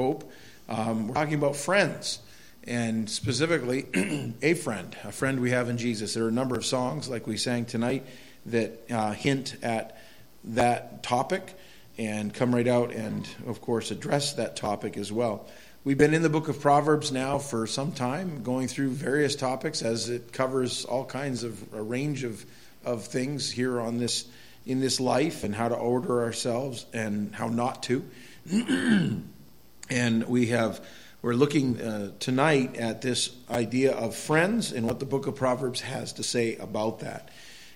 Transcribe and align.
hope. 0.00 0.32
Um, 0.66 1.08
we're 1.08 1.14
talking 1.14 1.34
about 1.34 1.56
friends, 1.56 2.20
and 2.64 3.08
specifically 3.10 3.84
a 4.42 4.54
friend, 4.54 4.96
a 5.04 5.12
friend 5.12 5.40
we 5.40 5.50
have 5.50 5.68
in 5.68 5.76
Jesus. 5.76 6.14
There 6.14 6.24
are 6.24 6.28
a 6.28 6.32
number 6.32 6.56
of 6.56 6.64
songs, 6.64 7.10
like 7.10 7.26
we 7.26 7.36
sang 7.36 7.66
tonight, 7.66 8.06
that 8.46 8.80
uh, 8.90 9.12
hint 9.12 9.56
at 9.62 10.00
that 10.44 11.02
topic 11.02 11.54
and 11.98 12.32
come 12.32 12.54
right 12.54 12.66
out 12.66 12.92
and, 12.92 13.28
of 13.46 13.60
course, 13.60 13.90
address 13.90 14.32
that 14.34 14.56
topic 14.56 14.96
as 14.96 15.12
well. 15.12 15.46
We've 15.84 15.98
been 15.98 16.14
in 16.14 16.22
the 16.22 16.30
book 16.30 16.48
of 16.48 16.58
Proverbs 16.60 17.12
now 17.12 17.38
for 17.38 17.66
some 17.66 17.92
time, 17.92 18.42
going 18.42 18.68
through 18.68 18.92
various 18.92 19.36
topics 19.36 19.82
as 19.82 20.08
it 20.08 20.32
covers 20.32 20.86
all 20.86 21.04
kinds 21.04 21.44
of 21.44 21.74
a 21.74 21.82
range 21.82 22.24
of, 22.24 22.42
of 22.86 23.04
things 23.04 23.50
here 23.50 23.78
on 23.78 23.98
this 23.98 24.26
in 24.66 24.80
this 24.80 25.00
life 25.00 25.44
and 25.44 25.54
how 25.54 25.68
to 25.68 25.74
order 25.74 26.22
ourselves 26.22 26.86
and 26.92 27.34
how 27.34 27.48
not 27.48 27.82
to. 27.82 28.04
and 29.90 30.26
we 30.28 30.46
have 30.46 30.80
we're 31.22 31.34
looking 31.34 31.78
uh, 31.78 32.12
tonight 32.18 32.76
at 32.76 33.02
this 33.02 33.36
idea 33.50 33.92
of 33.92 34.16
friends 34.16 34.72
and 34.72 34.86
what 34.86 35.00
the 35.00 35.04
book 35.04 35.26
of 35.26 35.34
Proverbs 35.34 35.82
has 35.82 36.14
to 36.14 36.22
say 36.22 36.56
about 36.56 37.00
that. 37.00 37.28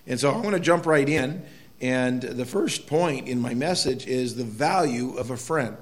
And 0.07 0.19
so 0.19 0.31
I 0.31 0.37
want 0.37 0.55
to 0.55 0.59
jump 0.59 0.87
right 0.87 1.07
in. 1.07 1.45
And 1.79 2.23
the 2.23 2.45
first 2.45 2.87
point 2.87 3.27
in 3.27 3.39
my 3.39 3.53
message 3.53 4.07
is 4.07 4.35
the 4.35 4.43
value 4.43 5.15
of 5.17 5.29
a 5.29 5.37
friend. 5.37 5.77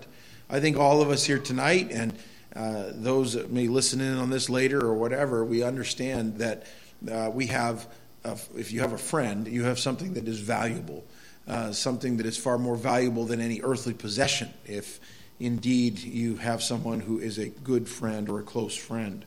I 0.49 0.59
think 0.59 0.75
all 0.75 1.01
of 1.01 1.09
us 1.09 1.23
here 1.23 1.39
tonight 1.39 1.89
and 1.89 2.13
uh, 2.53 2.91
those 2.95 3.33
that 3.33 3.49
may 3.49 3.67
listen 3.67 4.01
in 4.01 4.17
on 4.17 4.29
this 4.29 4.49
later 4.49 4.81
or 4.81 4.95
whatever, 4.95 5.45
we 5.45 5.63
understand 5.63 6.39
that 6.39 6.67
uh, 7.09 7.31
we 7.33 7.47
have, 7.47 7.87
a, 8.25 8.37
if 8.57 8.73
you 8.73 8.81
have 8.81 8.91
a 8.91 8.97
friend, 8.97 9.47
you 9.47 9.63
have 9.63 9.79
something 9.79 10.15
that 10.15 10.27
is 10.27 10.41
valuable, 10.41 11.05
uh, 11.47 11.71
something 11.71 12.17
that 12.17 12.25
is 12.25 12.37
far 12.37 12.57
more 12.57 12.75
valuable 12.75 13.25
than 13.25 13.39
any 13.39 13.61
earthly 13.61 13.93
possession, 13.93 14.53
if 14.65 14.99
indeed 15.39 15.99
you 15.99 16.37
have 16.37 16.63
someone 16.63 16.99
who 16.99 17.19
is 17.19 17.37
a 17.37 17.47
good 17.47 17.87
friend 17.87 18.29
or 18.29 18.39
a 18.39 18.43
close 18.43 18.75
friend. 18.75 19.25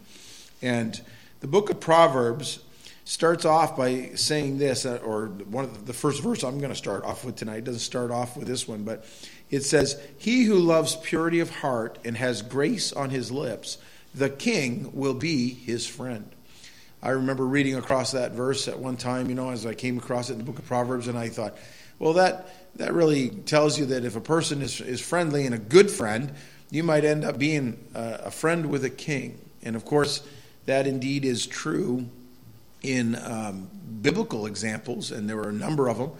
And 0.62 1.00
the 1.40 1.46
book 1.46 1.70
of 1.70 1.80
Proverbs 1.80 2.60
starts 3.04 3.44
off 3.44 3.76
by 3.76 4.10
saying 4.16 4.58
this, 4.58 4.84
uh, 4.84 4.98
or 5.04 5.26
one 5.26 5.64
of 5.64 5.86
the 5.86 5.92
first 5.92 6.22
verse 6.22 6.42
I'm 6.42 6.58
going 6.58 6.72
to 6.72 6.76
start 6.76 7.04
off 7.04 7.24
with 7.24 7.36
tonight 7.36 7.64
doesn't 7.64 7.80
start 7.80 8.10
off 8.10 8.36
with 8.36 8.48
this 8.48 8.66
one, 8.66 8.82
but 8.82 9.06
it 9.50 9.62
says, 9.62 10.00
He 10.18 10.44
who 10.44 10.58
loves 10.58 10.96
purity 10.96 11.40
of 11.40 11.50
heart 11.50 11.98
and 12.04 12.16
has 12.16 12.42
grace 12.42 12.92
on 12.92 13.10
his 13.10 13.30
lips, 13.30 13.78
the 14.14 14.28
king 14.28 14.90
will 14.92 15.14
be 15.14 15.50
his 15.54 15.86
friend. 15.86 16.30
I 17.02 17.10
remember 17.10 17.46
reading 17.46 17.76
across 17.76 18.12
that 18.12 18.32
verse 18.32 18.66
at 18.66 18.78
one 18.78 18.96
time, 18.96 19.28
you 19.28 19.36
know, 19.36 19.50
as 19.50 19.66
I 19.66 19.74
came 19.74 19.98
across 19.98 20.28
it 20.28 20.32
in 20.32 20.38
the 20.38 20.44
book 20.44 20.58
of 20.58 20.66
Proverbs, 20.66 21.06
and 21.06 21.16
I 21.16 21.28
thought, 21.28 21.56
well, 21.98 22.14
that, 22.14 22.65
that 22.76 22.92
really 22.92 23.30
tells 23.30 23.78
you 23.78 23.86
that 23.86 24.04
if 24.04 24.16
a 24.16 24.20
person 24.20 24.62
is, 24.62 24.80
is 24.80 25.00
friendly 25.00 25.46
and 25.46 25.54
a 25.54 25.58
good 25.58 25.90
friend, 25.90 26.32
you 26.70 26.82
might 26.82 27.04
end 27.04 27.24
up 27.24 27.38
being 27.38 27.82
a, 27.94 28.20
a 28.24 28.30
friend 28.30 28.66
with 28.66 28.84
a 28.84 28.90
king. 28.90 29.38
And 29.62 29.76
of 29.76 29.84
course, 29.84 30.26
that 30.66 30.86
indeed 30.86 31.24
is 31.24 31.46
true 31.46 32.08
in 32.82 33.16
um, 33.16 33.70
biblical 34.02 34.46
examples, 34.46 35.10
and 35.10 35.28
there 35.28 35.36
were 35.36 35.48
a 35.48 35.52
number 35.52 35.88
of 35.88 35.98
them. 35.98 36.10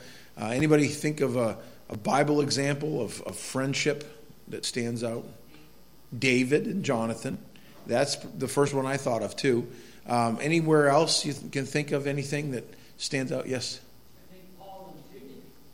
Uh, 0.41 0.47
anybody 0.47 0.89
think 0.89 1.21
of 1.21 1.37
a, 1.37 1.59
a 1.89 1.97
Bible 1.97 2.41
example 2.41 3.03
of, 3.03 3.21
of, 3.23 3.37
friendship 3.37 4.05
that 4.49 4.65
stands 4.65 5.05
out? 5.05 5.25
David 6.17 6.67
and 6.67 6.85
Jonathan. 6.85 7.39
That's 7.87 8.17
the 8.17 8.49
first 8.49 8.75
one 8.75 8.87
I 8.87 8.97
thought 8.97 9.23
of, 9.23 9.37
too. 9.37 9.69
Um, 10.07 10.39
anywhere 10.41 10.89
else 10.89 11.25
you 11.25 11.35
can 11.51 11.67
think 11.67 11.93
of 11.93 12.07
anything 12.07 12.53
that 12.53 12.65
stands 12.97 13.33
out? 13.33 13.49
Yes? 13.49 13.81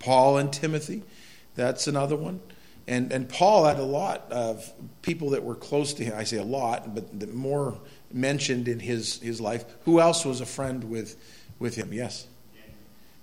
Paul 0.02 0.38
and 0.38 0.52
Timothy. 0.52 1.02
That's 1.54 1.86
another 1.86 2.16
one. 2.16 2.40
And, 2.88 3.12
and 3.12 3.28
Paul 3.28 3.64
had 3.64 3.78
a 3.78 3.84
lot 3.84 4.30
of 4.32 4.70
people 5.02 5.30
that 5.30 5.44
were 5.44 5.54
close 5.54 5.94
to 5.94 6.04
him. 6.04 6.14
I 6.16 6.24
say 6.24 6.38
a 6.38 6.44
lot, 6.44 6.94
but 6.94 7.32
more 7.32 7.78
mentioned 8.12 8.66
in 8.66 8.80
his, 8.80 9.20
his 9.20 9.40
life. 9.40 9.64
Who 9.84 10.00
else 10.00 10.24
was 10.24 10.40
a 10.40 10.46
friend 10.46 10.84
with, 10.84 11.16
with 11.58 11.76
him? 11.76 11.92
Yes. 11.92 12.26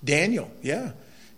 Daniel, 0.03 0.49
yeah. 0.61 0.91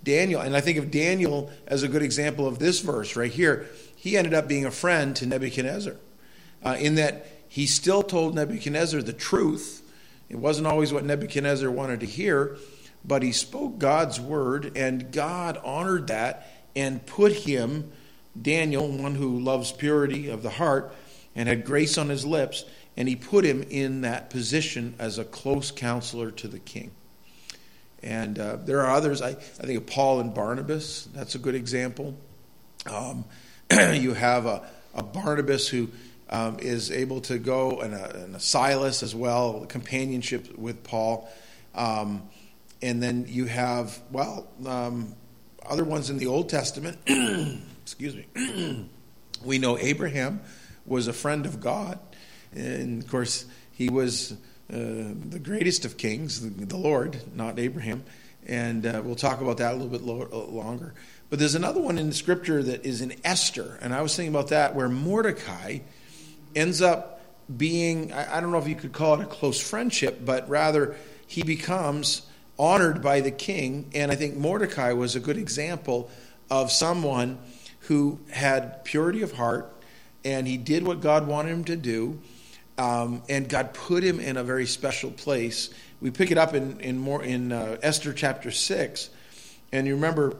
Daniel. 0.04 0.42
And 0.42 0.56
I 0.56 0.62
think 0.62 0.78
of 0.78 0.92
Daniel 0.92 1.52
as 1.66 1.82
a 1.82 1.88
good 1.88 2.04
example 2.04 2.48
of 2.48 2.60
this 2.60 2.80
verse 2.80 3.16
right 3.16 3.32
here. 3.32 3.68
He 3.96 4.18
ended 4.18 4.34
up 4.36 4.48
being 4.48 4.66
a 4.66 4.72
friend 4.72 5.16
to 5.16 5.26
Nebuchadnezzar 5.26 5.96
uh, 6.64 6.78
in 6.80 6.96
that 6.96 7.26
he 7.48 7.66
still 7.66 8.04
told 8.04 8.36
Nebuchadnezzar 8.36 9.02
the 9.02 9.14
truth. 9.14 9.82
It 10.30 10.38
wasn't 10.38 10.68
always 10.68 10.94
what 10.94 11.04
Nebuchadnezzar 11.04 11.70
wanted 11.70 12.00
to 12.02 12.06
hear, 12.06 12.58
but 13.04 13.24
he 13.24 13.32
spoke 13.32 13.80
God's 13.80 14.20
word, 14.20 14.74
and 14.76 15.12
God 15.12 15.60
honored 15.64 16.08
that 16.08 16.48
and 16.76 17.06
put 17.06 17.32
him, 17.32 17.92
Daniel, 18.40 18.88
one 18.90 19.16
who 19.16 19.40
loves 19.40 19.72
purity 19.72 20.30
of 20.30 20.44
the 20.44 20.50
heart 20.50 20.94
and 21.36 21.50
had 21.50 21.66
grace 21.66 21.98
on 21.98 22.10
his 22.10 22.26
lips, 22.26 22.66
and 22.98 23.08
he 23.08 23.16
put 23.16 23.46
him 23.46 23.64
in 23.70 24.02
that 24.02 24.30
position 24.30 24.96
as 25.00 25.18
a 25.18 25.24
close 25.24 25.72
counselor 25.72 26.32
to 26.32 26.48
the 26.48 26.60
king. 26.60 26.92
And 28.04 28.38
uh, 28.40 28.58
there 28.58 28.82
are 28.82 28.96
others. 28.96 29.22
I, 29.22 29.30
I 29.30 29.34
think 29.34 29.78
of 29.78 29.86
Paul 29.86 30.20
and 30.20 30.34
Barnabas. 30.34 31.08
That's 31.14 31.36
a 31.36 31.40
good 31.40 31.56
example. 31.56 32.18
Um, 32.92 33.26
you 33.72 34.14
have 34.14 34.46
a, 34.46 34.68
a 34.94 35.04
Barnabas 35.04 35.68
who 35.68 35.90
um, 36.30 36.58
is 36.60 36.92
able 36.92 37.22
to 37.22 37.38
go, 37.38 37.82
and 37.82 37.94
a, 37.94 38.24
and 38.24 38.36
a, 38.36 38.40
Silas 38.40 39.04
as 39.04 39.14
well, 39.14 39.66
companionship 39.68 40.58
with 40.58 40.84
Paul. 40.84 41.30
Um, 41.76 42.24
and 42.82 43.02
then 43.02 43.26
you 43.28 43.46
have, 43.46 44.00
well, 44.12 44.48
um, 44.66 45.16
other 45.66 45.84
ones 45.84 46.10
in 46.10 46.18
the 46.18 46.28
Old 46.28 46.50
Testament. 46.50 46.98
excuse 47.82 48.16
me. 48.16 48.90
we 49.44 49.58
know 49.58 49.78
Abraham 49.78 50.42
was 50.86 51.08
a 51.08 51.14
friend 51.14 51.46
of 51.46 51.60
God. 51.60 52.00
And 52.54 53.04
of 53.04 53.10
course, 53.10 53.46
he 53.72 53.90
was 53.90 54.32
uh, 54.32 54.36
the 54.74 55.40
greatest 55.42 55.86
of 55.86 55.98
kings, 55.98 56.42
the, 56.42 56.78
Lord, 56.78 57.22
not 57.36 57.60
Abraham. 57.60 58.04
And 58.46 58.86
uh, 58.86 59.02
we'll 59.04 59.16
talk 59.16 59.42
about 59.42 59.58
that 59.58 59.74
a 59.74 59.78
little 59.78 59.90
bit 59.90 60.02
lo- 60.02 60.30
uh, 60.32 60.52
longer. 60.52 60.94
But 61.30 61.40
there's 61.40 61.56
another 61.56 61.80
one 61.80 61.98
in 61.98 62.08
the 62.08 62.16
scripture 62.16 62.62
that 62.64 62.86
is 62.86 63.02
in 63.02 63.16
Esther. 63.24 63.78
And 63.82 63.94
I 63.94 64.02
was 64.02 64.16
thinking 64.16 64.34
about 64.34 64.50
that, 64.50 64.76
where 64.76 64.90
Mordecai 64.90 65.80
ends 66.56 66.82
up 66.82 67.22
being, 67.56 68.12
I, 68.12 68.38
I 68.38 68.42
don't 68.42 68.52
know 68.52 68.58
if 68.58 68.68
you 68.68 68.76
could 68.76 68.92
call 68.92 69.14
it 69.16 69.22
a 69.22 69.26
close 69.26 69.60
friendship, 69.60 70.26
but 70.26 70.50
rather 70.50 70.96
he 71.28 71.44
becomes 71.44 72.24
honored 72.62 73.02
by 73.02 73.22
the 73.22 73.32
king. 73.32 73.90
And 73.96 74.12
I 74.12 74.16
think 74.16 74.38
Mordecai 74.38 74.94
was 74.94 75.16
a 75.16 75.20
good 75.20 75.38
example 75.38 76.12
of 76.52 76.72
someone 76.72 77.40
who 77.82 78.20
had 78.30 78.86
purity 78.86 79.24
of 79.24 79.32
heart 79.32 79.74
and 80.24 80.48
he 80.48 80.58
did 80.58 80.86
what 80.86 81.02
God 81.02 81.26
wanted 81.26 81.50
him 81.50 81.64
to 81.64 81.76
do 81.76 82.20
um, 82.78 83.24
and 83.30 83.50
God 83.50 83.74
put 83.74 84.04
him 84.04 84.20
in 84.20 84.38
a 84.38 84.44
very 84.44 84.66
special 84.66 85.12
place. 85.12 85.70
We 86.00 86.12
pick 86.12 86.32
it 86.32 86.38
up 86.38 86.54
in, 86.54 86.80
in 86.80 86.98
more 86.98 87.24
in 87.24 87.52
uh, 87.52 87.78
Esther 87.82 88.14
chapter 88.14 88.50
six, 88.50 89.10
and 89.72 89.86
you 89.86 89.96
remember 89.96 90.36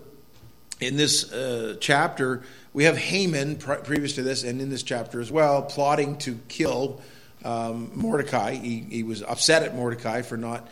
in 0.80 0.98
this 0.98 1.32
uh, 1.32 1.78
chapter 1.80 2.42
we 2.74 2.86
have 2.86 2.98
Haman 2.98 3.58
pre- 3.58 3.78
previous 3.78 4.14
to 4.14 4.24
this, 4.24 4.44
and 4.44 4.62
in 4.62 4.70
this 4.70 4.82
chapter 4.84 5.20
as 5.20 5.32
well, 5.32 5.62
plotting 5.62 6.18
to 6.20 6.40
kill 6.48 7.02
um, 7.44 7.92
Mordecai. 7.94 8.56
He, 8.56 8.80
he 8.80 9.04
was 9.04 9.22
upset 9.22 9.64
at 9.64 9.76
Mordecai 9.76 10.22
for 10.22 10.38
not 10.38 10.68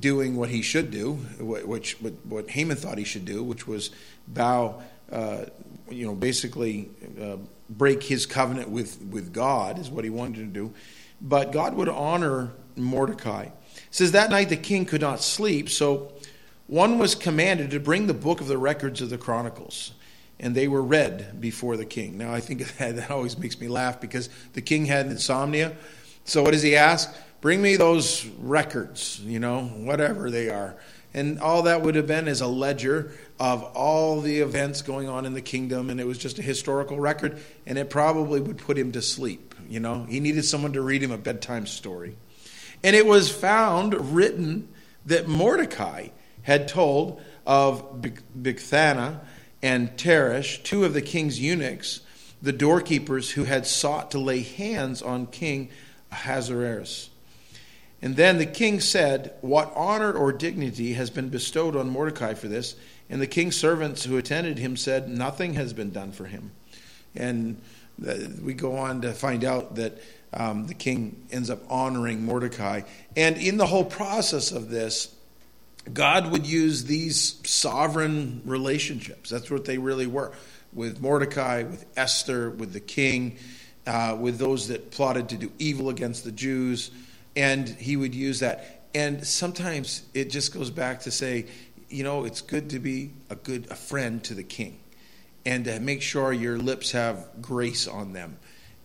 doing 0.00 0.36
what 0.36 0.48
he 0.48 0.62
should 0.62 0.90
do, 0.90 1.14
which 1.40 2.00
what, 2.00 2.12
what 2.24 2.50
Haman 2.50 2.76
thought 2.76 2.98
he 2.98 3.04
should 3.04 3.24
do, 3.24 3.42
which 3.42 3.66
was 3.66 3.90
bow, 4.26 4.82
uh, 5.10 5.44
you 5.90 6.06
know, 6.06 6.14
basically 6.14 6.90
uh, 7.20 7.36
break 7.70 8.02
his 8.02 8.26
covenant 8.26 8.68
with 8.70 9.00
with 9.10 9.32
God 9.32 9.78
is 9.78 9.90
what 9.90 10.04
he 10.04 10.10
wanted 10.10 10.36
to 10.36 10.44
do 10.44 10.74
but 11.20 11.52
God 11.52 11.74
would 11.74 11.88
honor 11.88 12.52
Mordecai. 12.76 13.44
It 13.44 13.52
says 13.90 14.12
that 14.12 14.30
night 14.30 14.48
the 14.48 14.56
king 14.56 14.84
could 14.84 15.00
not 15.00 15.20
sleep, 15.20 15.68
so 15.68 16.12
one 16.66 16.98
was 16.98 17.14
commanded 17.14 17.70
to 17.70 17.80
bring 17.80 18.06
the 18.06 18.14
book 18.14 18.40
of 18.40 18.46
the 18.46 18.58
records 18.58 19.00
of 19.00 19.10
the 19.10 19.18
Chronicles, 19.18 19.92
and 20.38 20.54
they 20.54 20.68
were 20.68 20.82
read 20.82 21.40
before 21.40 21.76
the 21.76 21.84
king. 21.84 22.18
Now 22.18 22.32
I 22.32 22.40
think 22.40 22.60
that, 22.78 22.96
that 22.96 23.10
always 23.10 23.38
makes 23.38 23.60
me 23.60 23.68
laugh 23.68 24.00
because 24.00 24.28
the 24.52 24.62
king 24.62 24.86
had 24.86 25.06
insomnia. 25.06 25.76
So 26.24 26.42
what 26.42 26.52
does 26.52 26.62
he 26.62 26.76
ask? 26.76 27.14
Bring 27.40 27.62
me 27.62 27.76
those 27.76 28.26
records, 28.38 29.20
you 29.20 29.38
know, 29.38 29.62
whatever 29.62 30.30
they 30.30 30.50
are. 30.50 30.74
And 31.14 31.40
all 31.40 31.62
that 31.62 31.82
would 31.82 31.94
have 31.94 32.06
been 32.06 32.28
is 32.28 32.40
a 32.40 32.46
ledger 32.46 33.12
of 33.40 33.62
all 33.62 34.20
the 34.20 34.40
events 34.40 34.82
going 34.82 35.08
on 35.08 35.24
in 35.24 35.34
the 35.34 35.40
kingdom, 35.40 35.88
and 35.88 36.00
it 36.00 36.06
was 36.06 36.18
just 36.18 36.38
a 36.38 36.42
historical 36.42 36.98
record, 36.98 37.40
and 37.66 37.78
it 37.78 37.90
probably 37.90 38.40
would 38.40 38.58
put 38.58 38.76
him 38.76 38.92
to 38.92 39.02
sleep. 39.02 39.54
You 39.68 39.80
know, 39.80 40.04
he 40.04 40.20
needed 40.20 40.44
someone 40.44 40.72
to 40.74 40.82
read 40.82 41.02
him 41.02 41.12
a 41.12 41.18
bedtime 41.18 41.66
story. 41.66 42.16
And 42.82 42.94
it 42.94 43.06
was 43.06 43.30
found 43.30 44.14
written 44.14 44.68
that 45.06 45.28
Mordecai 45.28 46.08
had 46.42 46.68
told 46.68 47.20
of 47.46 48.02
Bigthana 48.02 49.20
and 49.62 49.90
Teresh, 49.96 50.62
two 50.62 50.84
of 50.84 50.92
the 50.92 51.02
king's 51.02 51.40
eunuchs, 51.40 52.00
the 52.42 52.52
doorkeepers 52.52 53.30
who 53.32 53.44
had 53.44 53.66
sought 53.66 54.10
to 54.12 54.18
lay 54.18 54.42
hands 54.42 55.02
on 55.02 55.26
King 55.26 55.70
Ahasuerus. 56.12 57.10
And 58.00 58.16
then 58.16 58.38
the 58.38 58.46
king 58.46 58.80
said, 58.80 59.34
What 59.40 59.72
honor 59.74 60.12
or 60.12 60.32
dignity 60.32 60.92
has 60.94 61.10
been 61.10 61.28
bestowed 61.28 61.76
on 61.76 61.90
Mordecai 61.90 62.34
for 62.34 62.48
this? 62.48 62.76
And 63.10 63.20
the 63.20 63.26
king's 63.26 63.56
servants 63.56 64.04
who 64.04 64.16
attended 64.16 64.58
him 64.58 64.76
said, 64.76 65.08
Nothing 65.08 65.54
has 65.54 65.72
been 65.72 65.90
done 65.90 66.12
for 66.12 66.26
him. 66.26 66.52
And 67.14 67.60
we 68.42 68.54
go 68.54 68.76
on 68.76 69.02
to 69.02 69.12
find 69.12 69.44
out 69.44 69.76
that 69.76 69.98
um, 70.32 70.66
the 70.66 70.74
king 70.74 71.26
ends 71.32 71.50
up 71.50 71.60
honoring 71.68 72.24
Mordecai. 72.24 72.82
And 73.16 73.36
in 73.36 73.56
the 73.56 73.66
whole 73.66 73.84
process 73.84 74.52
of 74.52 74.68
this, 74.68 75.14
God 75.92 76.30
would 76.30 76.46
use 76.46 76.84
these 76.84 77.40
sovereign 77.48 78.42
relationships. 78.44 79.30
That's 79.30 79.50
what 79.50 79.64
they 79.64 79.78
really 79.78 80.06
were 80.06 80.32
with 80.72 81.00
Mordecai, 81.00 81.62
with 81.62 81.84
Esther, 81.96 82.50
with 82.50 82.72
the 82.72 82.80
king, 82.80 83.38
uh, 83.86 84.16
with 84.20 84.38
those 84.38 84.68
that 84.68 84.90
plotted 84.90 85.30
to 85.30 85.36
do 85.36 85.50
evil 85.58 85.88
against 85.88 86.24
the 86.24 86.32
Jews. 86.32 86.90
And 87.38 87.68
he 87.68 87.96
would 87.96 88.16
use 88.16 88.40
that. 88.40 88.88
And 88.94 89.24
sometimes 89.24 90.02
it 90.12 90.28
just 90.28 90.52
goes 90.52 90.70
back 90.70 91.02
to 91.02 91.12
say, 91.12 91.46
you 91.88 92.02
know, 92.02 92.24
it's 92.24 92.40
good 92.40 92.70
to 92.70 92.80
be 92.80 93.12
a 93.30 93.36
good 93.36 93.70
a 93.70 93.76
friend 93.76 94.22
to 94.24 94.34
the 94.34 94.42
king 94.42 94.80
and 95.46 95.64
to 95.66 95.78
make 95.78 96.02
sure 96.02 96.32
your 96.32 96.58
lips 96.58 96.90
have 96.92 97.28
grace 97.40 97.86
on 97.86 98.12
them. 98.12 98.38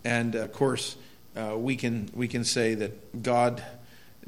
And 0.06 0.36
of 0.36 0.54
course, 0.54 0.96
uh, 1.36 1.56
we 1.58 1.76
can 1.76 2.12
we 2.14 2.28
can 2.28 2.44
say 2.44 2.76
that 2.76 3.24
God 3.24 3.64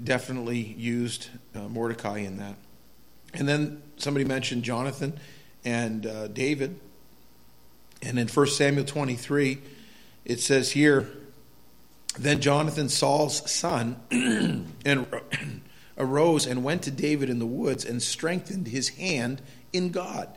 definitely 0.03 0.57
used 0.59 1.27
uh, 1.53 1.59
Mordecai 1.69 2.17
in 2.17 2.37
that. 2.37 2.55
And 3.35 3.47
then 3.47 3.83
somebody 3.97 4.25
mentioned 4.25 4.63
Jonathan 4.63 5.19
and 5.63 6.07
uh, 6.07 6.27
David. 6.29 6.79
And 8.01 8.17
in 8.17 8.27
1 8.27 8.47
Samuel 8.47 8.85
23, 8.85 9.59
it 10.25 10.39
says 10.39 10.71
here, 10.71 11.09
Then 12.17 12.41
Jonathan, 12.41 12.89
Saul's 12.89 13.49
son, 13.49 13.97
and 14.85 15.07
arose 15.97 16.45
and 16.45 16.63
went 16.63 16.83
to 16.83 16.91
David 16.91 17.29
in 17.29 17.39
the 17.39 17.45
woods 17.45 17.85
and 17.85 18.01
strengthened 18.01 18.67
his 18.67 18.89
hand 18.89 19.41
in 19.73 19.91
God. 19.91 20.29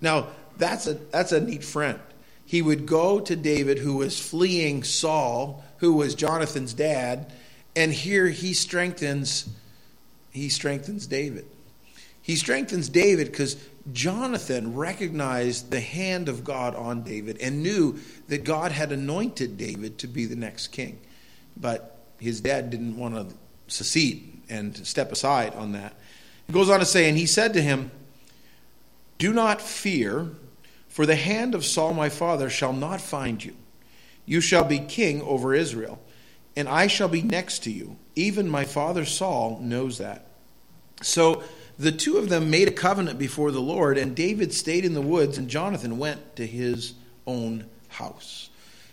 Now, 0.00 0.28
that's 0.56 0.86
a, 0.86 0.94
that's 0.94 1.32
a 1.32 1.40
neat 1.40 1.64
friend. 1.64 1.98
He 2.44 2.62
would 2.62 2.86
go 2.86 3.20
to 3.20 3.36
David, 3.36 3.78
who 3.78 3.96
was 3.96 4.20
fleeing 4.20 4.84
Saul, 4.84 5.64
who 5.78 5.94
was 5.94 6.14
Jonathan's 6.14 6.74
dad, 6.74 7.32
and 7.74 7.92
here 7.92 8.28
he 8.28 8.54
strengthens 8.54 9.48
he 10.34 10.48
strengthens 10.48 11.06
David. 11.06 11.46
He 12.20 12.34
strengthens 12.34 12.88
David 12.88 13.28
because 13.28 13.56
Jonathan 13.92 14.74
recognized 14.74 15.70
the 15.70 15.80
hand 15.80 16.28
of 16.28 16.42
God 16.42 16.74
on 16.74 17.04
David 17.04 17.38
and 17.40 17.62
knew 17.62 18.00
that 18.26 18.42
God 18.42 18.72
had 18.72 18.90
anointed 18.90 19.56
David 19.56 19.98
to 19.98 20.08
be 20.08 20.24
the 20.24 20.34
next 20.34 20.68
king. 20.68 20.98
But 21.56 21.98
his 22.18 22.40
dad 22.40 22.70
didn't 22.70 22.96
want 22.96 23.14
to 23.14 23.34
secede 23.66 24.42
and 24.48 24.76
step 24.86 25.12
aside 25.12 25.54
on 25.54 25.72
that. 25.72 25.94
He 26.46 26.52
goes 26.52 26.68
on 26.70 26.80
to 26.80 26.86
say, 26.86 27.08
And 27.08 27.16
he 27.16 27.26
said 27.26 27.54
to 27.54 27.62
him, 27.62 27.90
Do 29.18 29.32
not 29.32 29.60
fear, 29.60 30.28
for 30.88 31.06
the 31.06 31.16
hand 31.16 31.54
of 31.54 31.64
Saul 31.64 31.94
my 31.94 32.08
father 32.08 32.50
shall 32.50 32.72
not 32.72 33.00
find 33.00 33.44
you. 33.44 33.56
You 34.26 34.40
shall 34.40 34.64
be 34.64 34.78
king 34.78 35.22
over 35.22 35.54
Israel, 35.54 36.00
and 36.56 36.68
I 36.68 36.86
shall 36.86 37.08
be 37.08 37.22
next 37.22 37.64
to 37.64 37.70
you. 37.70 37.96
Even 38.14 38.48
my 38.48 38.64
father 38.64 39.04
Saul 39.04 39.58
knows 39.60 39.98
that. 39.98 40.26
So 41.02 41.42
the 41.78 41.92
two 41.92 42.16
of 42.16 42.28
them 42.28 42.50
made 42.50 42.68
a 42.68 42.72
covenant 42.72 43.18
before 43.18 43.50
the 43.50 43.60
Lord, 43.60 43.98
and 43.98 44.14
David 44.14 44.52
stayed 44.52 44.84
in 44.84 44.94
the 44.94 45.02
woods, 45.02 45.38
and 45.38 45.48
Jonathan 45.48 45.98
went 45.98 46.36
to 46.36 46.46
his 46.46 46.94
own 47.26 47.66
house. 47.88 48.50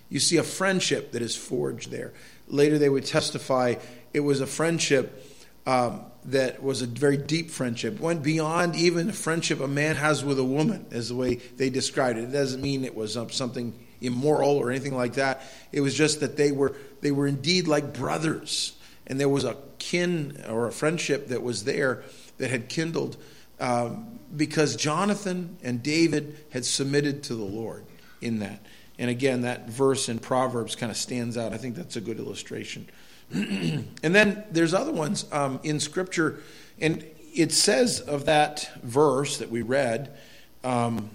You 0.10 0.20
see 0.20 0.38
a 0.38 0.44
friendship 0.44 1.12
that 1.14 1.22
is 1.22 1.36
forged 1.36 1.92
there. 1.92 2.14
Later, 2.52 2.78
they 2.78 2.90
would 2.90 3.06
testify 3.06 3.76
it 4.14 4.20
was 4.20 4.42
a 4.42 4.48
friendship 4.48 5.26
um, 5.66 6.06
that 6.26 6.62
was 6.62 6.82
a 6.82 6.86
very 6.86 7.18
deep 7.18 7.50
friendship, 7.50 8.00
went 8.00 8.24
beyond 8.24 8.76
even 8.76 9.10
a 9.10 9.14
friendship 9.14 9.60
a 9.60 9.68
man 9.68 9.96
has 9.96 10.24
with 10.24 10.38
a 10.38 10.44
woman, 10.44 10.86
as 10.92 11.10
the 11.10 11.16
way 11.16 11.36
they 11.36 11.70
described 11.70 12.20
it. 12.20 12.26
It 12.26 12.32
doesn't 12.32 12.62
mean 12.62 12.84
it 12.84 12.96
was 12.96 13.18
something 13.32 13.74
immoral 14.02 14.58
or 14.58 14.70
anything 14.70 14.96
like 14.96 15.14
that. 15.14 15.42
It 15.72 15.82
was 15.82 15.96
just 15.96 16.20
that 16.20 16.38
they 16.38 16.52
were 16.52 16.76
they 17.02 17.12
were 17.12 17.28
indeed 17.28 17.68
like 17.68 17.94
brothers, 17.94 18.74
and 19.08 19.20
there 19.20 19.30
was 19.30 19.44
a 19.44 19.56
kin 19.80 20.44
or 20.48 20.68
a 20.68 20.72
friendship 20.72 21.28
that 21.28 21.42
was 21.42 21.64
there 21.64 22.04
that 22.38 22.50
had 22.50 22.70
kindled 22.70 23.18
um, 23.60 24.20
because 24.36 24.76
Jonathan 24.76 25.58
and 25.64 25.82
David 25.82 26.44
had 26.52 26.66
submitted 26.66 27.24
to 27.24 27.36
the 27.36 27.44
Lord 27.44 27.86
in 28.22 28.40
that. 28.40 28.62
And 29.02 29.10
again, 29.10 29.42
that 29.42 29.68
verse 29.68 30.10
in 30.10 30.20
Proverbs 30.20 30.76
kind 30.76 30.92
of 30.92 30.98
stands 30.98 31.36
out. 31.36 31.54
I 31.54 31.58
think 31.58 31.74
that's 31.76 31.96
a 31.96 32.02
good 32.02 32.20
illustration. 32.20 32.88
and 33.34 33.88
then 34.04 34.44
there's 34.52 34.76
other 34.76 34.92
ones 34.92 35.26
um, 35.32 35.60
in 35.64 35.80
Scripture, 35.80 36.40
and 36.80 37.04
it 37.34 37.52
says 37.52 38.00
of 38.00 38.26
that 38.26 38.70
verse 38.84 39.40
that 39.40 39.50
we 39.50 39.64
read 39.64 40.16
um, 40.64 41.10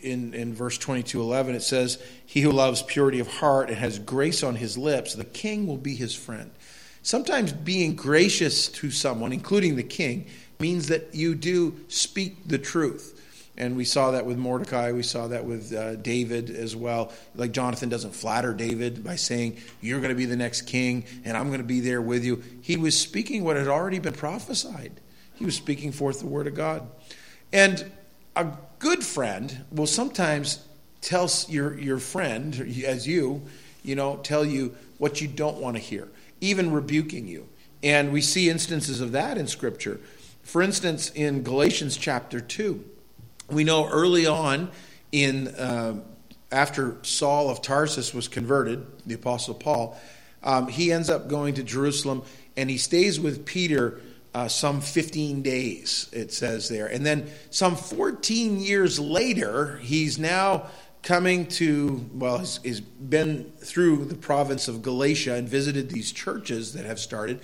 in, 0.00 0.34
in 0.34 0.52
verse 0.52 0.76
22 0.76 1.20
11, 1.20 1.54
it 1.54 1.62
says, 1.62 2.02
He 2.26 2.40
who 2.40 2.50
loves 2.50 2.82
purity 2.82 3.20
of 3.20 3.28
heart 3.28 3.68
and 3.68 3.78
has 3.78 4.00
grace 4.00 4.42
on 4.42 4.56
his 4.56 4.76
lips, 4.76 5.14
the 5.14 5.24
king 5.24 5.68
will 5.68 5.76
be 5.76 5.94
his 5.94 6.16
friend. 6.16 6.50
Sometimes 7.02 7.52
being 7.52 7.94
gracious 7.94 8.66
to 8.66 8.90
someone, 8.90 9.32
including 9.32 9.76
the 9.76 9.84
king, 9.84 10.26
means 10.58 10.88
that 10.88 11.14
you 11.14 11.36
do 11.36 11.78
speak 11.86 12.48
the 12.48 12.58
truth. 12.58 13.19
And 13.60 13.76
we 13.76 13.84
saw 13.84 14.12
that 14.12 14.24
with 14.24 14.38
Mordecai. 14.38 14.90
We 14.90 15.02
saw 15.02 15.28
that 15.28 15.44
with 15.44 15.74
uh, 15.74 15.96
David 15.96 16.48
as 16.48 16.74
well. 16.74 17.12
Like 17.34 17.52
Jonathan 17.52 17.90
doesn't 17.90 18.14
flatter 18.14 18.54
David 18.54 19.04
by 19.04 19.16
saying, 19.16 19.58
You're 19.82 20.00
going 20.00 20.08
to 20.08 20.16
be 20.16 20.24
the 20.24 20.34
next 20.34 20.62
king, 20.62 21.04
and 21.26 21.36
I'm 21.36 21.48
going 21.48 21.60
to 21.60 21.64
be 21.64 21.80
there 21.80 22.00
with 22.00 22.24
you. 22.24 22.42
He 22.62 22.78
was 22.78 22.98
speaking 22.98 23.44
what 23.44 23.56
had 23.56 23.68
already 23.68 23.98
been 23.98 24.14
prophesied, 24.14 24.98
he 25.34 25.44
was 25.44 25.56
speaking 25.56 25.92
forth 25.92 26.20
the 26.20 26.26
word 26.26 26.46
of 26.46 26.54
God. 26.54 26.88
And 27.52 27.92
a 28.34 28.46
good 28.78 29.04
friend 29.04 29.62
will 29.70 29.86
sometimes 29.86 30.64
tell 31.02 31.28
your, 31.46 31.78
your 31.78 31.98
friend, 31.98 32.54
as 32.86 33.06
you, 33.06 33.42
you 33.82 33.94
know, 33.94 34.16
tell 34.22 34.44
you 34.44 34.74
what 34.96 35.20
you 35.20 35.28
don't 35.28 35.58
want 35.58 35.76
to 35.76 35.82
hear, 35.82 36.08
even 36.40 36.72
rebuking 36.72 37.28
you. 37.28 37.46
And 37.82 38.10
we 38.10 38.22
see 38.22 38.48
instances 38.48 39.02
of 39.02 39.12
that 39.12 39.36
in 39.36 39.46
Scripture. 39.46 40.00
For 40.42 40.62
instance, 40.62 41.10
in 41.10 41.42
Galatians 41.42 41.98
chapter 41.98 42.40
2, 42.40 42.84
we 43.52 43.64
know 43.64 43.88
early 43.88 44.26
on 44.26 44.70
in 45.12 45.48
uh, 45.48 46.00
after 46.52 46.96
Saul 47.02 47.50
of 47.50 47.62
Tarsus 47.62 48.12
was 48.12 48.28
converted, 48.28 48.86
the 49.06 49.14
Apostle 49.14 49.54
Paul, 49.54 49.98
um, 50.42 50.68
he 50.68 50.92
ends 50.92 51.10
up 51.10 51.28
going 51.28 51.54
to 51.54 51.62
Jerusalem 51.62 52.22
and 52.56 52.68
he 52.68 52.78
stays 52.78 53.20
with 53.20 53.44
Peter 53.44 54.00
uh, 54.34 54.48
some 54.48 54.80
15 54.80 55.42
days, 55.42 56.08
it 56.12 56.32
says 56.32 56.68
there. 56.68 56.86
And 56.86 57.04
then 57.04 57.30
some 57.50 57.76
14 57.76 58.60
years 58.60 58.98
later, 58.98 59.78
he's 59.78 60.18
now 60.18 60.66
coming 61.02 61.46
to, 61.46 62.08
well, 62.12 62.38
he's, 62.38 62.60
he's 62.62 62.80
been 62.80 63.52
through 63.58 64.04
the 64.04 64.14
province 64.14 64.68
of 64.68 64.82
Galatia 64.82 65.34
and 65.34 65.48
visited 65.48 65.88
these 65.88 66.12
churches 66.12 66.74
that 66.74 66.84
have 66.84 67.00
started. 67.00 67.40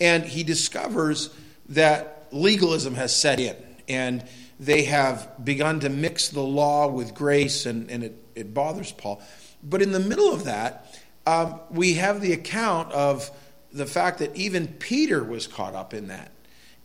And 0.00 0.24
he 0.24 0.42
discovers 0.42 1.30
that 1.70 2.26
legalism 2.32 2.94
has 2.94 3.14
set 3.14 3.40
in. 3.40 3.56
And 3.88 4.24
they 4.58 4.84
have 4.84 5.44
begun 5.44 5.80
to 5.80 5.88
mix 5.88 6.28
the 6.28 6.42
law 6.42 6.88
with 6.88 7.14
grace, 7.14 7.66
and, 7.66 7.90
and 7.90 8.04
it, 8.04 8.24
it 8.34 8.54
bothers 8.54 8.92
Paul. 8.92 9.20
But 9.62 9.82
in 9.82 9.92
the 9.92 10.00
middle 10.00 10.32
of 10.32 10.44
that, 10.44 10.98
um, 11.26 11.60
we 11.70 11.94
have 11.94 12.20
the 12.20 12.32
account 12.32 12.92
of 12.92 13.30
the 13.72 13.86
fact 13.86 14.20
that 14.20 14.34
even 14.36 14.68
Peter 14.68 15.22
was 15.22 15.46
caught 15.46 15.74
up 15.74 15.92
in 15.92 16.08
that. 16.08 16.30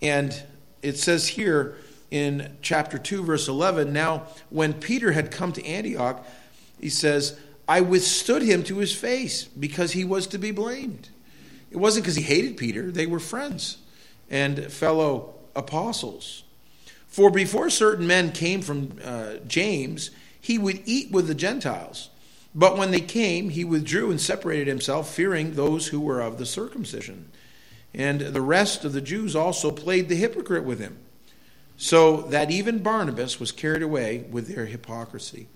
And 0.01 0.43
it 0.81 0.97
says 0.97 1.27
here 1.27 1.77
in 2.09 2.57
chapter 2.61 2.97
2, 2.97 3.23
verse 3.23 3.47
11 3.47 3.93
now, 3.93 4.27
when 4.49 4.73
Peter 4.73 5.11
had 5.11 5.31
come 5.31 5.53
to 5.53 5.65
Antioch, 5.65 6.25
he 6.79 6.89
says, 6.89 7.39
I 7.67 7.81
withstood 7.81 8.41
him 8.41 8.63
to 8.63 8.77
his 8.79 8.93
face 8.93 9.45
because 9.45 9.93
he 9.93 10.03
was 10.03 10.27
to 10.27 10.37
be 10.37 10.51
blamed. 10.51 11.09
It 11.69 11.77
wasn't 11.77 12.03
because 12.03 12.17
he 12.17 12.23
hated 12.23 12.57
Peter, 12.57 12.91
they 12.91 13.05
were 13.05 13.19
friends 13.19 13.77
and 14.29 14.71
fellow 14.71 15.35
apostles. 15.55 16.43
For 17.11 17.29
before 17.29 17.69
certain 17.69 18.07
men 18.07 18.31
came 18.31 18.61
from 18.61 18.97
uh, 19.03 19.33
James, 19.45 20.11
he 20.39 20.57
would 20.57 20.81
eat 20.85 21.11
with 21.11 21.27
the 21.27 21.35
Gentiles. 21.35 22.09
But 22.55 22.77
when 22.77 22.91
they 22.91 23.01
came, 23.01 23.49
he 23.49 23.65
withdrew 23.65 24.11
and 24.11 24.19
separated 24.19 24.67
himself, 24.67 25.13
fearing 25.13 25.53
those 25.53 25.87
who 25.87 25.99
were 25.99 26.21
of 26.21 26.37
the 26.37 26.45
circumcision. 26.45 27.29
And 27.93 28.21
the 28.21 28.41
rest 28.41 28.85
of 28.85 28.93
the 28.93 29.01
Jews 29.01 29.35
also 29.35 29.71
played 29.71 30.07
the 30.07 30.15
hypocrite 30.15 30.63
with 30.63 30.79
him, 30.79 30.99
so 31.75 32.21
that 32.21 32.49
even 32.49 32.79
Barnabas 32.79 33.41
was 33.41 33.51
carried 33.51 33.83
away 33.83 34.25
with 34.31 34.47
their 34.47 34.65
hypocrisy. 34.65 35.47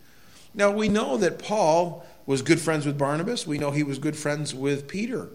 Now 0.53 0.71
we 0.71 0.89
know 0.89 1.15
that 1.17 1.39
Paul 1.39 2.05
was 2.25 2.41
good 2.41 2.59
friends 2.59 2.85
with 2.85 2.97
Barnabas. 2.97 3.47
We 3.47 3.59
know 3.59 3.71
he 3.71 3.83
was 3.83 3.97
good 3.97 4.17
friends 4.17 4.53
with 4.53 4.89
Peter. 4.89 5.29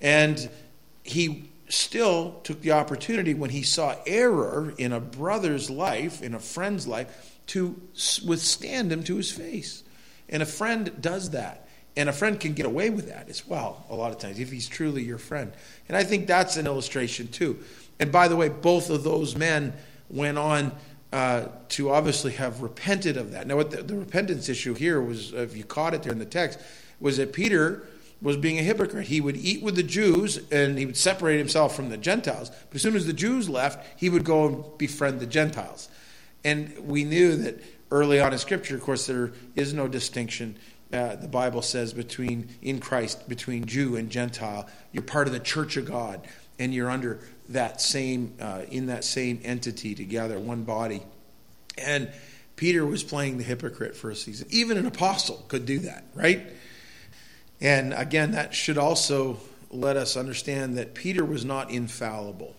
And 0.00 0.48
he 1.02 1.50
still 1.68 2.40
took 2.44 2.60
the 2.60 2.72
opportunity 2.72 3.34
when 3.34 3.50
he 3.50 3.62
saw 3.62 3.96
error 4.06 4.74
in 4.76 4.92
a 4.92 5.00
brother's 5.00 5.70
life, 5.70 6.22
in 6.22 6.34
a 6.34 6.38
friend's 6.38 6.86
life, 6.86 7.38
to 7.46 7.80
withstand 8.26 8.92
him 8.92 9.02
to 9.04 9.16
his 9.16 9.30
face. 9.30 9.82
And 10.28 10.42
a 10.42 10.46
friend 10.46 10.92
does 11.00 11.30
that. 11.30 11.68
And 11.96 12.08
a 12.08 12.12
friend 12.12 12.40
can 12.40 12.54
get 12.54 12.66
away 12.66 12.90
with 12.90 13.08
that 13.08 13.28
as 13.28 13.46
well, 13.46 13.84
a 13.88 13.94
lot 13.94 14.10
of 14.10 14.18
times, 14.18 14.40
if 14.40 14.50
he's 14.50 14.66
truly 14.66 15.02
your 15.02 15.18
friend. 15.18 15.52
And 15.88 15.96
I 15.96 16.02
think 16.02 16.26
that's 16.26 16.56
an 16.56 16.66
illustration, 16.66 17.28
too. 17.28 17.60
And 18.00 18.10
by 18.10 18.26
the 18.26 18.34
way, 18.34 18.48
both 18.48 18.90
of 18.90 19.04
those 19.04 19.36
men 19.36 19.72
went 20.10 20.36
on 20.36 20.72
uh, 21.12 21.46
to 21.68 21.90
obviously 21.90 22.32
have 22.32 22.62
repented 22.62 23.16
of 23.16 23.30
that. 23.30 23.46
Now, 23.46 23.56
what 23.56 23.70
the, 23.70 23.84
the 23.84 23.94
repentance 23.94 24.48
issue 24.48 24.74
here 24.74 25.00
was, 25.00 25.32
if 25.32 25.56
you 25.56 25.62
caught 25.62 25.94
it 25.94 26.02
there 26.02 26.10
in 26.10 26.18
the 26.18 26.24
text, 26.24 26.58
was 26.98 27.18
that 27.18 27.32
Peter 27.32 27.86
was 28.24 28.38
being 28.38 28.58
a 28.58 28.62
hypocrite. 28.62 29.06
He 29.06 29.20
would 29.20 29.36
eat 29.36 29.62
with 29.62 29.76
the 29.76 29.82
Jews 29.82 30.40
and 30.50 30.78
he 30.78 30.86
would 30.86 30.96
separate 30.96 31.36
himself 31.36 31.76
from 31.76 31.90
the 31.90 31.98
Gentiles. 31.98 32.50
But 32.50 32.76
as 32.76 32.82
soon 32.82 32.96
as 32.96 33.06
the 33.06 33.12
Jews 33.12 33.50
left, 33.50 33.86
he 34.00 34.08
would 34.08 34.24
go 34.24 34.46
and 34.46 34.78
befriend 34.78 35.20
the 35.20 35.26
Gentiles. 35.26 35.90
And 36.42 36.76
we 36.78 37.04
knew 37.04 37.36
that 37.36 37.62
early 37.90 38.18
on 38.20 38.32
in 38.32 38.38
Scripture, 38.38 38.76
of 38.76 38.82
course, 38.82 39.06
there 39.06 39.32
is 39.54 39.74
no 39.74 39.86
distinction. 39.86 40.56
Uh, 40.90 41.16
the 41.16 41.28
Bible 41.28 41.60
says 41.60 41.92
between 41.92 42.48
in 42.62 42.80
Christ 42.80 43.28
between 43.28 43.66
Jew 43.66 43.96
and 43.96 44.08
Gentile. 44.08 44.66
You're 44.90 45.02
part 45.02 45.26
of 45.26 45.34
the 45.34 45.40
Church 45.40 45.76
of 45.76 45.84
God, 45.84 46.26
and 46.58 46.72
you're 46.72 46.90
under 46.90 47.20
that 47.50 47.82
same 47.82 48.34
uh, 48.40 48.62
in 48.70 48.86
that 48.86 49.04
same 49.04 49.38
entity 49.44 49.94
together, 49.94 50.38
one 50.38 50.64
body. 50.64 51.02
And 51.76 52.10
Peter 52.56 52.86
was 52.86 53.02
playing 53.02 53.36
the 53.36 53.44
hypocrite 53.44 53.96
for 53.96 54.10
a 54.10 54.16
season. 54.16 54.46
Even 54.50 54.78
an 54.78 54.86
apostle 54.86 55.44
could 55.48 55.66
do 55.66 55.80
that, 55.80 56.04
right? 56.14 56.46
And 57.60 57.94
again, 57.94 58.32
that 58.32 58.54
should 58.54 58.78
also 58.78 59.38
let 59.70 59.96
us 59.96 60.16
understand 60.16 60.76
that 60.78 60.94
Peter 60.94 61.24
was 61.24 61.44
not 61.44 61.70
infallible. 61.70 62.54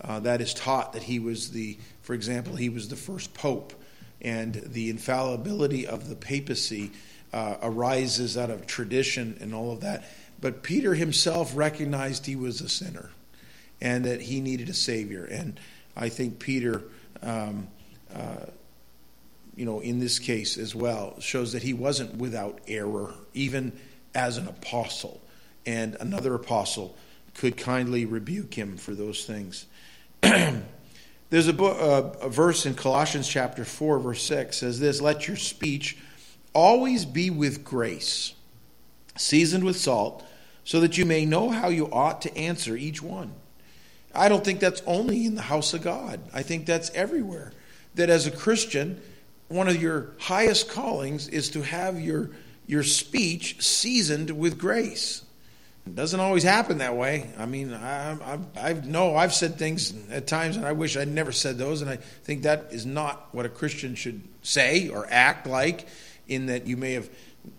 Uh, 0.00 0.20
that 0.20 0.40
is 0.40 0.52
taught 0.54 0.92
that 0.94 1.04
he 1.04 1.18
was 1.18 1.50
the, 1.50 1.78
for 2.00 2.14
example, 2.14 2.56
he 2.56 2.68
was 2.68 2.88
the 2.88 2.96
first 2.96 3.34
pope, 3.34 3.72
and 4.20 4.54
the 4.54 4.90
infallibility 4.90 5.86
of 5.86 6.08
the 6.08 6.16
papacy 6.16 6.90
uh, 7.32 7.56
arises 7.62 8.36
out 8.36 8.50
of 8.50 8.66
tradition 8.66 9.36
and 9.40 9.54
all 9.54 9.72
of 9.72 9.80
that. 9.80 10.04
But 10.40 10.62
Peter 10.62 10.94
himself 10.94 11.56
recognized 11.56 12.26
he 12.26 12.36
was 12.36 12.60
a 12.60 12.68
sinner 12.68 13.10
and 13.80 14.04
that 14.04 14.20
he 14.20 14.40
needed 14.40 14.68
a 14.68 14.74
Savior. 14.74 15.24
And 15.24 15.58
I 15.96 16.08
think 16.08 16.38
Peter, 16.38 16.82
um, 17.22 17.68
uh, 18.14 18.46
you 19.56 19.64
know, 19.64 19.80
in 19.80 19.98
this 19.98 20.18
case 20.18 20.56
as 20.58 20.74
well, 20.74 21.18
shows 21.20 21.52
that 21.52 21.62
he 21.62 21.74
wasn't 21.74 22.16
without 22.16 22.60
error, 22.66 23.14
even 23.34 23.72
as 24.14 24.36
an 24.36 24.48
apostle. 24.48 25.20
And 25.66 25.96
another 26.00 26.34
apostle 26.34 26.96
could 27.34 27.56
kindly 27.56 28.04
rebuke 28.04 28.54
him 28.54 28.76
for 28.76 28.94
those 28.94 29.24
things. 29.24 29.66
There's 30.22 31.48
a, 31.48 31.52
book, 31.52 31.78
uh, 31.80 32.26
a 32.26 32.28
verse 32.28 32.66
in 32.66 32.74
Colossians 32.74 33.26
chapter 33.26 33.64
4, 33.64 33.98
verse 33.98 34.22
6 34.22 34.56
says 34.58 34.78
this 34.78 35.00
Let 35.00 35.26
your 35.28 35.36
speech 35.36 35.96
always 36.52 37.04
be 37.04 37.30
with 37.30 37.64
grace, 37.64 38.34
seasoned 39.16 39.64
with 39.64 39.76
salt, 39.76 40.24
so 40.64 40.80
that 40.80 40.98
you 40.98 41.06
may 41.06 41.24
know 41.24 41.50
how 41.50 41.68
you 41.68 41.90
ought 41.90 42.22
to 42.22 42.36
answer 42.36 42.76
each 42.76 43.02
one. 43.02 43.32
I 44.14 44.28
don't 44.28 44.44
think 44.44 44.60
that's 44.60 44.82
only 44.86 45.24
in 45.24 45.34
the 45.34 45.42
house 45.42 45.72
of 45.74 45.82
God. 45.82 46.20
I 46.34 46.42
think 46.42 46.66
that's 46.66 46.90
everywhere. 46.90 47.52
That 47.94 48.10
as 48.10 48.26
a 48.26 48.30
Christian, 48.30 49.00
one 49.48 49.68
of 49.68 49.80
your 49.80 50.10
highest 50.18 50.68
callings 50.68 51.28
is 51.28 51.50
to 51.50 51.62
have 51.62 51.98
your, 52.00 52.30
your 52.66 52.82
speech 52.82 53.62
seasoned 53.62 54.30
with 54.30 54.58
grace. 54.58 55.22
It 55.86 55.96
doesn't 55.96 56.20
always 56.20 56.44
happen 56.44 56.78
that 56.78 56.96
way. 56.96 57.30
I 57.38 57.46
mean, 57.46 57.74
I, 57.74 58.38
I, 58.56 58.72
know 58.74 59.16
I've 59.16 59.34
said 59.34 59.56
things 59.56 59.92
at 60.10 60.28
times, 60.28 60.56
and 60.56 60.64
I 60.64 60.72
wish 60.72 60.96
I'd 60.96 61.08
never 61.08 61.32
said 61.32 61.58
those, 61.58 61.82
and 61.82 61.90
I 61.90 61.96
think 61.96 62.42
that 62.42 62.68
is 62.70 62.86
not 62.86 63.28
what 63.32 63.46
a 63.46 63.48
Christian 63.48 63.96
should 63.96 64.22
say 64.42 64.88
or 64.88 65.06
act 65.10 65.46
like, 65.46 65.88
in 66.28 66.46
that 66.46 66.68
you 66.68 66.76
may 66.76 66.92
have 66.92 67.10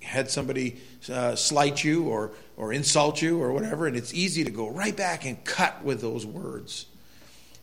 had 0.01 0.29
somebody 0.31 0.77
uh, 1.11 1.35
slight 1.35 1.83
you 1.83 2.07
or, 2.07 2.31
or 2.55 2.71
insult 2.71 3.21
you 3.21 3.41
or 3.41 3.51
whatever, 3.51 3.87
and 3.87 3.97
it's 3.97 4.13
easy 4.13 4.45
to 4.45 4.51
go 4.51 4.69
right 4.69 4.95
back 4.95 5.25
and 5.25 5.43
cut 5.43 5.83
with 5.83 5.99
those 5.99 6.25
words. 6.25 6.85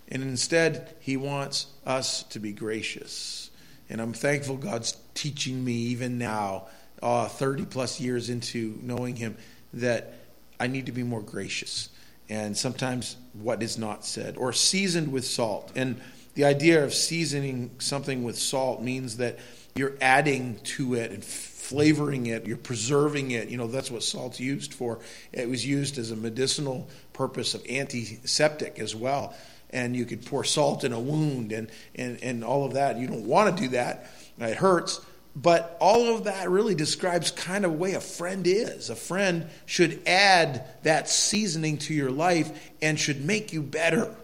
And 0.09 0.23
instead, 0.23 0.95
he 1.01 1.17
wants 1.17 1.67
us 1.87 2.25
to 2.25 2.39
be 2.39 2.53
gracious. 2.53 3.51
And 3.89 4.01
I'm 4.01 4.13
thankful 4.13 4.57
God's 4.57 4.97
teaching 5.15 5.65
me 5.65 5.73
even 5.73 6.19
now, 6.19 6.67
uh, 7.03 7.29
30 7.29 7.67
plus 7.67 8.01
years 8.01 8.31
into 8.31 8.79
knowing 8.83 9.17
him, 9.17 9.37
that 9.75 10.15
I 10.59 10.67
need 10.67 10.87
to 10.87 10.93
be 10.93 11.03
more 11.03 11.23
gracious. 11.23 11.89
And 12.29 12.57
sometimes 12.57 13.17
what 13.33 13.63
is 13.63 13.79
not 13.79 14.05
said, 14.05 14.37
or 14.37 14.53
seasoned 14.53 15.13
with 15.13 15.25
salt. 15.25 15.73
And 15.75 16.01
the 16.35 16.45
idea 16.45 16.85
of 16.85 16.95
seasoning 16.95 17.71
something 17.79 18.23
with 18.23 18.39
salt 18.39 18.83
means 18.83 19.17
that 19.17 19.39
you're 19.75 19.97
adding 20.01 20.59
to 20.63 20.95
it 20.95 21.11
and 21.11 21.25
flavoring 21.25 22.27
it, 22.27 22.47
you're 22.47 22.57
preserving 22.57 23.31
it. 23.31 23.49
You 23.49 23.57
know, 23.57 23.67
that's 23.67 23.91
what 23.91 24.03
salt's 24.03 24.41
used 24.41 24.75
for. 24.75 24.99
It 25.33 25.49
was 25.49 25.65
used 25.65 25.99
as 25.99 26.11
a 26.11 26.17
medicinal 26.17 26.89
purpose 27.13 27.55
of 27.55 27.65
antiseptic 27.69 28.79
as 28.79 28.95
well. 28.95 29.35
And 29.71 29.95
you 29.95 30.05
could 30.05 30.27
pour 30.27 30.43
salt 30.43 30.83
in 30.83 30.93
a 30.93 30.99
wound 30.99 31.53
and, 31.53 31.71
and, 31.95 32.21
and 32.23 32.43
all 32.43 32.65
of 32.65 32.75
that. 32.75 32.97
You 32.97 33.07
don't 33.07 33.25
want 33.25 33.57
to 33.57 33.63
do 33.63 33.69
that, 33.71 34.11
it 34.39 34.57
hurts. 34.57 35.01
But 35.37 35.77
all 35.81 36.15
of 36.15 36.25
that 36.25 36.51
really 36.51 36.75
describes 36.75 37.31
kind 37.31 37.65
of 37.65 37.75
way 37.75 37.95
a 37.95 38.01
friend 38.01 38.47
is. 38.47 38.91
A 38.91 38.97
friend 38.97 39.49
should 39.65 40.03
add 40.07 40.65
that 40.83 41.09
seasoning 41.09 41.79
to 41.79 41.95
your 41.95 42.11
life 42.11 42.71
and 42.83 42.99
should 42.99 43.25
make 43.25 43.53
you 43.53 43.63
better. 43.63 44.15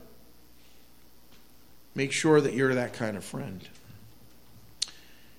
Make 1.94 2.12
sure 2.12 2.40
that 2.40 2.54
you're 2.54 2.74
that 2.74 2.92
kind 2.92 3.16
of 3.16 3.24
friend. 3.24 3.66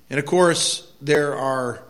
And 0.09 0.19
of 0.19 0.25
course, 0.25 0.89
there 1.01 1.35
are 1.35 1.83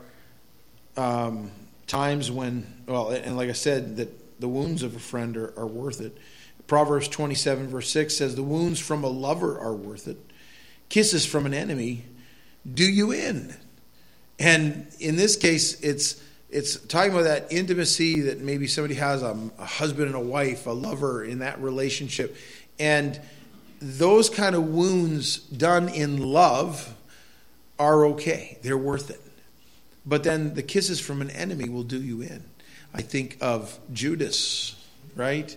um, 0.97 1.51
times 1.85 2.31
when, 2.31 2.65
well, 2.87 3.11
and 3.11 3.37
like 3.37 3.49
I 3.49 3.53
said, 3.53 3.97
that 3.97 4.41
the 4.41 4.47
wounds 4.47 4.81
of 4.81 4.95
a 4.95 4.99
friend 4.99 5.37
are, 5.37 5.53
are 5.57 5.67
worth 5.67 6.01
it. 6.01 6.17
Proverbs 6.65 7.07
27, 7.07 7.67
verse 7.67 7.89
6 7.91 8.17
says, 8.17 8.35
The 8.35 8.43
wounds 8.43 8.79
from 8.79 9.03
a 9.03 9.07
lover 9.07 9.57
are 9.59 9.73
worth 9.73 10.07
it. 10.07 10.17
Kisses 10.89 11.25
from 11.25 11.45
an 11.45 11.53
enemy 11.53 12.05
do 12.71 12.83
you 12.83 13.11
in. 13.11 13.55
And 14.39 14.87
in 14.99 15.15
this 15.15 15.35
case, 15.35 15.79
it's 15.81 16.21
it's 16.49 16.77
talking 16.85 17.11
about 17.11 17.23
that 17.23 17.51
intimacy 17.51 18.21
that 18.21 18.39
maybe 18.39 18.67
somebody 18.67 18.95
has 18.95 19.21
a, 19.21 19.37
a, 19.59 19.65
husband 19.65 20.07
and 20.07 20.15
a 20.15 20.19
wife, 20.19 20.65
a 20.65 20.71
lover 20.71 21.25
in 21.25 21.39
that 21.39 21.61
relationship. 21.61 22.37
And 22.79 23.19
those 23.81 24.29
kind 24.29 24.55
of 24.55 24.69
wounds 24.69 25.37
done 25.37 25.89
in 25.89 26.17
love 26.21 26.95
are 27.77 28.05
okay. 28.05 28.57
They're 28.61 28.77
worth 28.77 29.09
it. 29.09 29.21
But 30.05 30.23
then 30.23 30.53
the 30.53 30.63
kisses 30.63 31.01
from 31.01 31.21
an 31.21 31.29
enemy 31.31 31.67
will 31.67 31.83
do 31.83 32.01
you 32.01 32.21
in. 32.21 32.45
I 32.93 33.01
think 33.01 33.37
of 33.41 33.77
Judas, 33.91 34.81
right? 35.15 35.55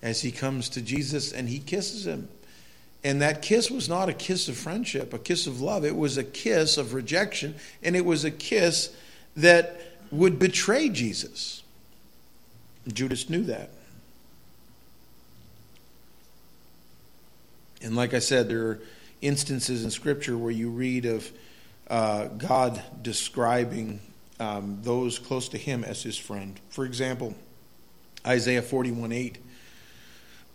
As 0.00 0.22
he 0.22 0.32
comes 0.32 0.70
to 0.70 0.80
Jesus 0.80 1.32
and 1.32 1.48
he 1.48 1.58
kisses 1.58 2.06
him. 2.06 2.28
And 3.02 3.22
that 3.22 3.40
kiss 3.40 3.70
was 3.70 3.88
not 3.88 4.08
a 4.08 4.12
kiss 4.12 4.48
of 4.48 4.56
friendship, 4.56 5.14
a 5.14 5.18
kiss 5.18 5.46
of 5.46 5.60
love. 5.60 5.84
It 5.84 5.96
was 5.96 6.18
a 6.18 6.24
kiss 6.24 6.76
of 6.76 6.92
rejection, 6.92 7.54
and 7.82 7.96
it 7.96 8.04
was 8.04 8.24
a 8.24 8.30
kiss 8.30 8.94
that 9.36 9.80
would 10.10 10.38
betray 10.38 10.88
Jesus. 10.88 11.62
Judas 12.92 13.30
knew 13.30 13.44
that. 13.44 13.70
And 17.82 17.96
like 17.96 18.12
I 18.12 18.18
said, 18.18 18.48
there 18.48 18.66
are 18.66 18.80
instances 19.22 19.84
in 19.84 19.90
Scripture 19.90 20.36
where 20.36 20.50
you 20.50 20.68
read 20.68 21.06
of 21.06 21.30
uh, 21.88 22.26
God 22.26 22.82
describing 23.02 24.00
um, 24.38 24.78
those 24.82 25.18
close 25.18 25.48
to 25.50 25.58
him 25.58 25.84
as 25.84 26.02
his 26.02 26.16
friend. 26.16 26.60
For 26.68 26.84
example, 26.84 27.34
Isaiah 28.26 28.62
41 28.62 29.12
8. 29.12 29.38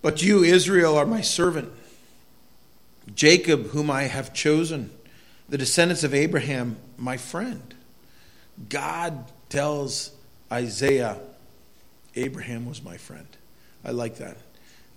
But 0.01 0.21
you, 0.21 0.43
Israel, 0.43 0.97
are 0.97 1.05
my 1.05 1.21
servant, 1.21 1.71
Jacob, 3.13 3.67
whom 3.67 3.91
I 3.91 4.03
have 4.03 4.33
chosen, 4.33 4.91
the 5.47 5.57
descendants 5.57 6.03
of 6.03 6.13
Abraham, 6.13 6.77
my 6.97 7.17
friend. 7.17 7.74
God 8.69 9.31
tells 9.50 10.12
Isaiah, 10.51 11.19
Abraham 12.15 12.65
was 12.65 12.83
my 12.83 12.97
friend. 12.97 13.27
I 13.83 13.91
like 13.91 14.17
that. 14.17 14.38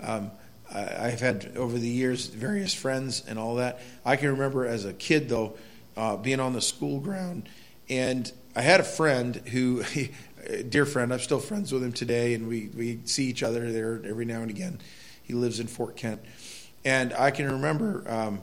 Um, 0.01 0.31
I, 0.73 1.09
have 1.09 1.21
had 1.21 1.57
over 1.57 1.79
the 1.79 1.89
years 1.89 2.27
various 2.27 2.75
friends 2.75 3.25
and 3.27 3.39
all 3.39 3.57
that. 3.57 3.81
I 4.05 4.17
can 4.17 4.31
remember 4.31 4.67
as 4.67 4.85
a 4.85 4.93
kid, 4.93 5.29
though, 5.29 5.57
uh, 5.97 6.17
being 6.17 6.41
on 6.41 6.53
the 6.53 6.61
school 6.61 7.01
ground. 7.01 7.49
And 7.89 8.31
I 8.55 8.61
had 8.63 8.81
a 8.81 8.85
friend 8.85 9.37
who, 9.37 9.83
dear 10.69 10.85
friend, 10.85 11.13
I'm 11.13 11.21
still 11.21 11.41
friends 11.41 11.73
with 11.73 11.83
him 11.83 11.93
today, 11.93 12.35
and 12.35 12.49
we, 12.49 12.69
we 12.77 13.01
see 13.05 13.25
each 13.25 13.43
other 13.43 13.73
there 13.73 14.01
every 14.05 14.25
now 14.25 14.43
and 14.43 14.51
again. 14.51 14.79
He 15.23 15.35
lives 15.35 15.61
in 15.61 15.67
Fort 15.67 15.97
Kent. 15.97 16.21
And 16.85 17.13
I 17.13 17.31
can 17.31 17.51
remember 17.53 18.05
um, 18.07 18.43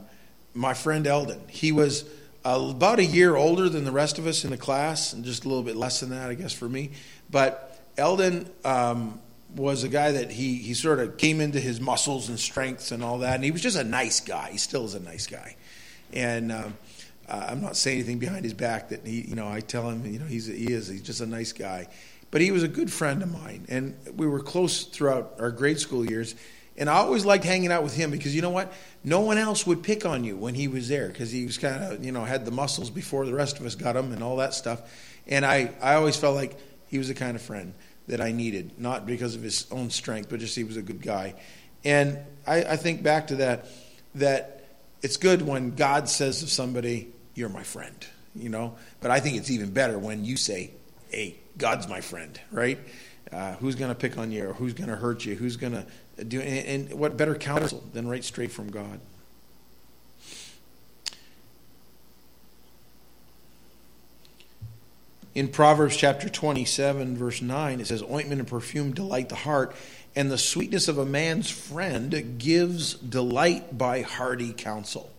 my 0.54 0.74
friend 0.74 1.06
Eldon. 1.06 1.40
He 1.48 1.72
was 1.72 2.04
uh, 2.44 2.68
about 2.70 2.98
a 2.98 3.04
year 3.04 3.34
older 3.34 3.68
than 3.68 3.84
the 3.84 3.92
rest 3.92 4.18
of 4.18 4.26
us 4.26 4.44
in 4.44 4.50
the 4.50 4.56
class, 4.56 5.12
and 5.12 5.24
just 5.24 5.44
a 5.44 5.48
little 5.48 5.64
bit 5.64 5.76
less 5.76 6.00
than 6.00 6.10
that, 6.10 6.30
I 6.30 6.34
guess, 6.34 6.52
for 6.52 6.68
me. 6.68 6.92
But 7.30 7.78
Eldon 7.96 8.48
um, 8.64 9.20
was 9.54 9.84
a 9.84 9.88
guy 9.88 10.12
that 10.12 10.30
he, 10.30 10.56
he 10.56 10.74
sort 10.74 11.00
of 11.00 11.16
came 11.16 11.40
into 11.40 11.58
his 11.58 11.80
muscles 11.80 12.28
and 12.28 12.38
strengths 12.38 12.92
and 12.92 13.02
all 13.02 13.18
that, 13.18 13.36
and 13.36 13.44
he 13.44 13.50
was 13.50 13.62
just 13.62 13.76
a 13.76 13.84
nice 13.84 14.20
guy. 14.20 14.50
He 14.52 14.58
still 14.58 14.84
is 14.84 14.94
a 14.94 15.00
nice 15.00 15.26
guy. 15.26 15.56
And 16.12 16.52
uh, 16.52 16.68
I'm 17.28 17.60
not 17.60 17.76
saying 17.76 17.98
anything 17.98 18.18
behind 18.18 18.44
his 18.44 18.54
back 18.54 18.90
that 18.90 19.06
he, 19.06 19.22
you 19.22 19.34
know, 19.34 19.48
I 19.48 19.60
tell 19.60 19.88
him, 19.90 20.06
you 20.06 20.18
know, 20.18 20.26
he's 20.26 20.46
he 20.46 20.72
is 20.72 20.88
he's 20.88 21.02
just 21.02 21.20
a 21.20 21.26
nice 21.26 21.52
guy, 21.52 21.88
but 22.30 22.40
he 22.40 22.52
was 22.52 22.62
a 22.62 22.68
good 22.68 22.92
friend 22.92 23.22
of 23.22 23.32
mine, 23.32 23.66
and 23.68 23.96
we 24.14 24.26
were 24.26 24.40
close 24.40 24.84
throughout 24.84 25.34
our 25.40 25.50
grade 25.50 25.80
school 25.80 26.08
years. 26.08 26.36
And 26.78 26.90
I 26.90 26.94
always 26.94 27.24
liked 27.24 27.44
hanging 27.44 27.72
out 27.72 27.82
with 27.82 27.96
him 27.96 28.10
because 28.10 28.34
you 28.34 28.42
know 28.42 28.50
what? 28.50 28.72
No 29.02 29.20
one 29.20 29.38
else 29.38 29.66
would 29.66 29.82
pick 29.82 30.04
on 30.04 30.24
you 30.24 30.36
when 30.36 30.54
he 30.54 30.68
was 30.68 30.88
there 30.88 31.08
because 31.08 31.30
he 31.30 31.46
was 31.46 31.56
kind 31.56 31.82
of, 31.82 32.04
you 32.04 32.12
know, 32.12 32.24
had 32.24 32.44
the 32.44 32.50
muscles 32.50 32.90
before 32.90 33.24
the 33.24 33.34
rest 33.34 33.58
of 33.58 33.66
us 33.66 33.74
got 33.74 33.94
them 33.94 34.12
and 34.12 34.22
all 34.22 34.36
that 34.36 34.52
stuff. 34.52 34.82
And 35.26 35.44
I, 35.44 35.72
I 35.80 35.94
always 35.94 36.16
felt 36.16 36.34
like 36.34 36.58
he 36.88 36.98
was 36.98 37.08
the 37.08 37.14
kind 37.14 37.34
of 37.34 37.42
friend 37.42 37.72
that 38.08 38.20
I 38.20 38.32
needed, 38.32 38.78
not 38.78 39.06
because 39.06 39.34
of 39.34 39.42
his 39.42 39.66
own 39.70 39.90
strength, 39.90 40.28
but 40.28 40.40
just 40.40 40.54
he 40.54 40.64
was 40.64 40.76
a 40.76 40.82
good 40.82 41.02
guy. 41.02 41.34
And 41.84 42.18
I, 42.46 42.62
I 42.62 42.76
think 42.76 43.02
back 43.02 43.28
to 43.28 43.36
that, 43.36 43.66
that 44.16 44.64
it's 45.02 45.16
good 45.16 45.42
when 45.42 45.74
God 45.74 46.08
says 46.08 46.42
of 46.42 46.50
somebody, 46.50 47.12
You're 47.34 47.48
my 47.48 47.62
friend, 47.62 48.06
you 48.34 48.48
know? 48.48 48.76
But 49.00 49.10
I 49.10 49.20
think 49.20 49.36
it's 49.36 49.50
even 49.50 49.70
better 49.70 49.98
when 49.98 50.24
you 50.24 50.36
say, 50.36 50.72
Hey, 51.10 51.38
God's 51.56 51.88
my 51.88 52.00
friend, 52.00 52.38
right? 52.50 52.78
Uh, 53.32 53.54
who's 53.54 53.74
going 53.74 53.90
to 53.90 53.94
pick 53.94 54.18
on 54.18 54.30
you 54.30 54.48
or 54.48 54.52
who's 54.52 54.72
going 54.72 54.88
to 54.88 54.96
hurt 54.96 55.24
you? 55.24 55.34
Who's 55.34 55.56
going 55.56 55.72
to 55.72 55.86
do 56.24 56.40
and, 56.40 56.90
and 56.90 56.98
what 56.98 57.16
better 57.16 57.34
counsel 57.34 57.82
than 57.92 58.08
right 58.08 58.24
straight 58.24 58.52
from 58.52 58.70
God? 58.70 59.00
In 65.36 65.48
Proverbs 65.48 65.94
chapter 65.94 66.30
27, 66.30 67.18
verse 67.18 67.42
9, 67.42 67.80
it 67.80 67.88
says, 67.88 68.02
Ointment 68.02 68.40
and 68.40 68.48
perfume 68.48 68.92
delight 68.94 69.28
the 69.28 69.34
heart, 69.34 69.76
and 70.14 70.30
the 70.30 70.38
sweetness 70.38 70.88
of 70.88 70.96
a 70.96 71.04
man's 71.04 71.50
friend 71.50 72.38
gives 72.38 72.94
delight 72.94 73.76
by 73.76 74.00
hearty 74.00 74.54
counsel. 74.54 75.10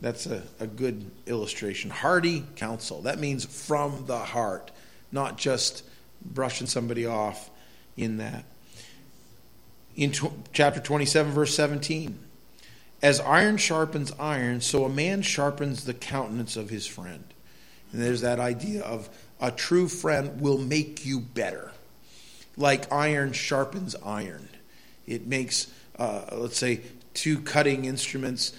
That's 0.00 0.24
a, 0.24 0.42
a 0.60 0.66
good 0.66 1.10
illustration. 1.26 1.90
Hearty 1.90 2.42
counsel. 2.56 3.02
That 3.02 3.18
means 3.18 3.44
from 3.44 4.06
the 4.06 4.18
heart, 4.18 4.70
not 5.12 5.36
just 5.36 5.84
brushing 6.24 6.66
somebody 6.66 7.04
off 7.04 7.50
in 7.98 8.16
that. 8.16 8.44
In 9.98 10.14
chapter 10.52 10.78
27, 10.78 11.32
verse 11.32 11.52
17, 11.56 12.16
as 13.02 13.18
iron 13.18 13.56
sharpens 13.56 14.12
iron, 14.20 14.60
so 14.60 14.84
a 14.84 14.88
man 14.88 15.22
sharpens 15.22 15.84
the 15.84 15.92
countenance 15.92 16.56
of 16.56 16.70
his 16.70 16.86
friend. 16.86 17.24
And 17.90 18.00
there's 18.00 18.20
that 18.20 18.38
idea 18.38 18.84
of 18.84 19.08
a 19.40 19.50
true 19.50 19.88
friend 19.88 20.40
will 20.40 20.56
make 20.56 21.04
you 21.04 21.18
better. 21.18 21.72
Like 22.56 22.92
iron 22.92 23.32
sharpens 23.32 23.96
iron. 24.06 24.48
It 25.04 25.26
makes, 25.26 25.66
uh, 25.98 26.26
let's 26.30 26.58
say, 26.58 26.82
two 27.12 27.40
cutting 27.40 27.84
instruments 27.84 28.52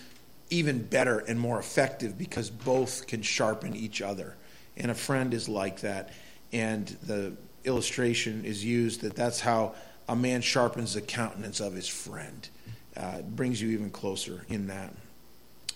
even 0.50 0.84
better 0.84 1.20
and 1.20 1.40
more 1.40 1.58
effective 1.58 2.18
because 2.18 2.50
both 2.50 3.08
can 3.08 3.22
sharpen 3.22 3.78
each 3.78 4.02
other. 4.02 4.36
And 4.76 4.92
a 4.92 4.96
friend 4.96 5.34
is 5.34 5.48
like 5.48 5.80
that. 5.82 6.12
And 6.52 6.86
the 7.04 7.32
illustration 7.64 8.44
is 8.44 8.66
used 8.66 9.02
that 9.02 9.16
that's 9.16 9.40
how 9.40 9.76
a 10.10 10.16
man 10.16 10.42
sharpens 10.42 10.96
the 10.96 11.02
countenance 11.02 11.60
of 11.60 11.74
his 11.74 11.88
friend. 11.88 12.50
Uh, 12.98 13.22
brings 13.22 13.62
you 13.62 13.70
even 13.70 13.92
closer 13.92 14.44
in 14.50 14.68
that. 14.68 14.92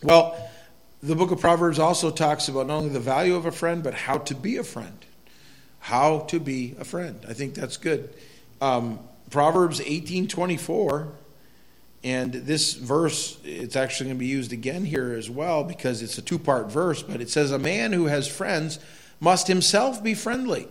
Well, 0.01 0.35
the 1.01 1.15
book 1.15 1.31
of 1.31 1.39
Proverbs 1.39 1.79
also 1.79 2.09
talks 2.09 2.49
about 2.49 2.67
not 2.67 2.77
only 2.77 2.89
the 2.89 2.99
value 2.99 3.35
of 3.35 3.45
a 3.45 3.51
friend, 3.51 3.83
but 3.83 3.93
how 3.93 4.17
to 4.17 4.35
be 4.35 4.57
a 4.57 4.63
friend. 4.63 4.97
How 5.79 6.21
to 6.21 6.39
be 6.39 6.75
a 6.79 6.83
friend. 6.83 7.23
I 7.29 7.33
think 7.33 7.53
that's 7.53 7.77
good. 7.77 8.09
Um, 8.59 8.99
Proverbs 9.29 9.79
18:24, 9.79 11.07
and 12.03 12.33
this 12.33 12.73
verse, 12.73 13.37
it's 13.43 13.75
actually 13.75 14.07
going 14.07 14.17
to 14.17 14.19
be 14.19 14.27
used 14.27 14.51
again 14.51 14.83
here 14.83 15.13
as 15.13 15.29
well 15.29 15.63
because 15.63 16.01
it's 16.01 16.17
a 16.17 16.21
two-part 16.21 16.71
verse. 16.71 17.03
But 17.03 17.21
it 17.21 17.29
says, 17.29 17.51
"A 17.51 17.59
man 17.59 17.93
who 17.93 18.05
has 18.05 18.27
friends 18.27 18.79
must 19.19 19.47
himself 19.47 20.03
be 20.03 20.15
friendly." 20.15 20.67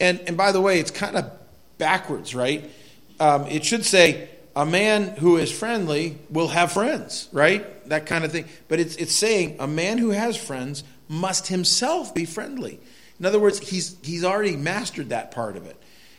And 0.00 0.20
and 0.26 0.36
by 0.36 0.50
the 0.52 0.60
way, 0.60 0.80
it's 0.80 0.90
kind 0.90 1.16
of 1.16 1.30
backwards, 1.78 2.34
right? 2.34 2.70
Um, 3.18 3.46
it 3.46 3.64
should 3.64 3.84
say, 3.84 4.28
a 4.56 4.64
man 4.64 5.08
who 5.16 5.36
is 5.36 5.52
friendly 5.52 6.18
will 6.30 6.48
have 6.48 6.72
friends, 6.72 7.28
right? 7.30 7.86
That 7.90 8.06
kind 8.06 8.24
of 8.24 8.32
thing. 8.32 8.46
But 8.68 8.80
it's, 8.80 8.96
it's 8.96 9.12
saying 9.12 9.56
a 9.60 9.66
man 9.66 9.98
who 9.98 10.10
has 10.10 10.34
friends 10.34 10.82
must 11.08 11.48
himself 11.48 12.14
be 12.14 12.24
friendly. 12.24 12.80
In 13.20 13.26
other 13.26 13.38
words, 13.38 13.58
he's, 13.58 13.96
he's 14.02 14.24
already 14.24 14.56
mastered 14.56 15.10
that 15.10 15.30
part 15.30 15.58
of 15.58 15.66
it. 15.66 15.76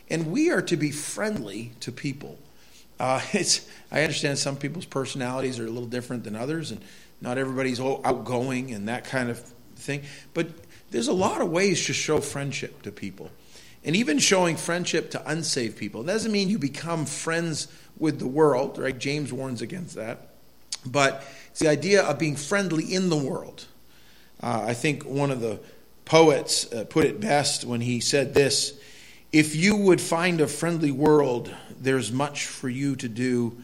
And 0.10 0.32
we 0.32 0.52
are 0.52 0.62
to 0.62 0.78
be 0.78 0.92
friendly 0.92 1.72
to 1.82 1.92
people. 1.92 2.38
Uh, 3.00 3.22
it's, 3.34 3.68
I 3.92 4.02
understand 4.04 4.38
some 4.38 4.56
people's 4.56 4.86
personalities 4.86 5.60
are 5.60 5.66
a 5.66 5.70
little 5.70 5.90
different 5.90 6.24
than 6.24 6.36
others, 6.36 6.70
and 6.70 6.82
not 7.22 7.40
everybody's 7.40 7.80
outgoing 7.80 8.72
and 8.72 8.88
that 8.88 9.06
kind 9.06 9.32
of 9.32 9.40
thing. 9.76 10.04
But 10.36 10.48
there's 10.92 11.08
a 11.08 11.14
lot 11.14 11.42
of 11.42 11.50
ways 11.50 11.86
to 11.88 11.94
show 11.94 12.20
friendship 12.20 12.84
to 12.84 12.92
people. 12.92 13.32
And 13.84 13.96
even 13.96 14.20
showing 14.20 14.58
friendship 14.58 15.12
to 15.12 15.30
unsaved 15.30 15.78
people. 15.78 16.04
Doesn't 16.04 16.32
mean 16.32 16.50
you 16.50 16.60
become 16.60 17.06
friends 17.06 17.68
with 17.98 18.20
the 18.20 18.28
world, 18.28 18.78
right? 18.78 18.98
James 18.98 19.32
warns 19.32 19.62
against 19.62 19.96
that. 19.96 20.30
But 20.86 21.24
it's 21.50 21.60
the 21.60 21.70
idea 21.70 22.04
of 22.04 22.20
being 22.20 22.36
friendly 22.36 22.94
in 22.94 23.10
the 23.10 23.18
world. 23.18 23.66
Uh, 24.42 24.66
I 24.68 24.74
think 24.74 25.04
one 25.04 25.32
of 25.32 25.42
the 25.42 25.60
poets 26.06 26.72
uh, 26.72 26.86
put 26.86 27.06
it 27.06 27.20
best 27.20 27.66
when 27.66 27.82
he 27.82 28.00
said 28.00 28.34
this 28.34 28.80
If 29.32 29.56
you 29.56 29.76
would 29.76 30.02
find 30.02 30.42
a 30.42 30.48
friendly 30.48 30.92
world, 30.92 31.54
there's 31.80 32.12
much 32.12 32.46
for 32.46 32.70
you 32.70 32.96
to 32.98 33.10
do, 33.10 33.58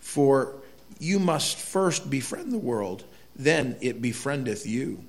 for 0.00 0.54
you 0.98 1.18
must 1.18 1.58
first 1.58 2.08
befriend 2.08 2.52
the 2.52 2.58
world, 2.58 3.04
then 3.34 3.76
it 3.80 4.00
befriendeth 4.00 4.66
you. 4.66 5.04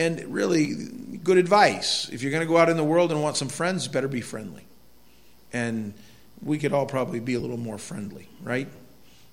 And 0.00 0.32
really, 0.32 0.74
good 1.22 1.36
advice. 1.36 2.08
If 2.08 2.22
you're 2.22 2.32
going 2.32 2.40
to 2.40 2.48
go 2.48 2.56
out 2.56 2.70
in 2.70 2.78
the 2.78 2.84
world 2.84 3.12
and 3.12 3.22
want 3.22 3.36
some 3.36 3.48
friends, 3.48 3.86
better 3.86 4.08
be 4.08 4.22
friendly. 4.22 4.64
And 5.52 5.92
we 6.42 6.56
could 6.56 6.72
all 6.72 6.86
probably 6.86 7.20
be 7.20 7.34
a 7.34 7.38
little 7.38 7.58
more 7.58 7.76
friendly, 7.76 8.26
right? 8.42 8.66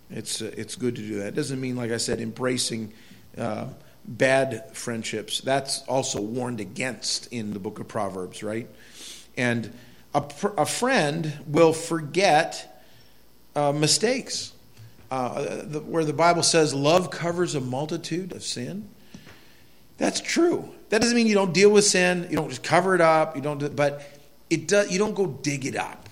It's, 0.09 0.41
uh, 0.41 0.51
it's 0.57 0.75
good 0.75 0.97
to 0.97 1.01
do 1.01 1.19
that. 1.19 1.27
It 1.27 1.35
doesn't 1.35 1.61
mean, 1.61 1.77
like 1.77 1.91
I 1.91 1.97
said, 1.97 2.19
embracing 2.19 2.91
uh, 3.37 3.67
bad 4.05 4.75
friendships. 4.75 5.39
That's 5.39 5.83
also 5.83 6.19
warned 6.19 6.59
against 6.59 7.31
in 7.31 7.53
the 7.53 7.59
book 7.59 7.79
of 7.79 7.87
Proverbs, 7.87 8.43
right? 8.43 8.67
And 9.37 9.73
a, 10.13 10.25
a 10.57 10.65
friend 10.65 11.31
will 11.47 11.71
forget 11.71 12.83
uh, 13.55 13.71
mistakes. 13.71 14.51
Uh, 15.09 15.63
the, 15.63 15.79
where 15.79 16.03
the 16.03 16.11
Bible 16.11 16.43
says 16.43 16.73
love 16.73 17.09
covers 17.09 17.55
a 17.55 17.61
multitude 17.61 18.33
of 18.33 18.43
sin. 18.43 18.89
That's 19.97 20.21
true. 20.21 20.73
That 20.89 21.01
doesn't 21.01 21.15
mean 21.15 21.27
you 21.27 21.33
don't 21.33 21.53
deal 21.53 21.69
with 21.69 21.85
sin. 21.85 22.27
You 22.29 22.35
don't 22.35 22.49
just 22.49 22.63
cover 22.63 22.95
it 22.95 23.01
up. 23.01 23.35
You 23.35 23.41
don't. 23.41 23.57
Do, 23.57 23.69
but 23.69 24.01
it 24.49 24.67
does. 24.67 24.91
You 24.91 24.99
don't 24.99 25.15
go 25.15 25.27
dig 25.27 25.65
it 25.65 25.75
up. 25.75 26.07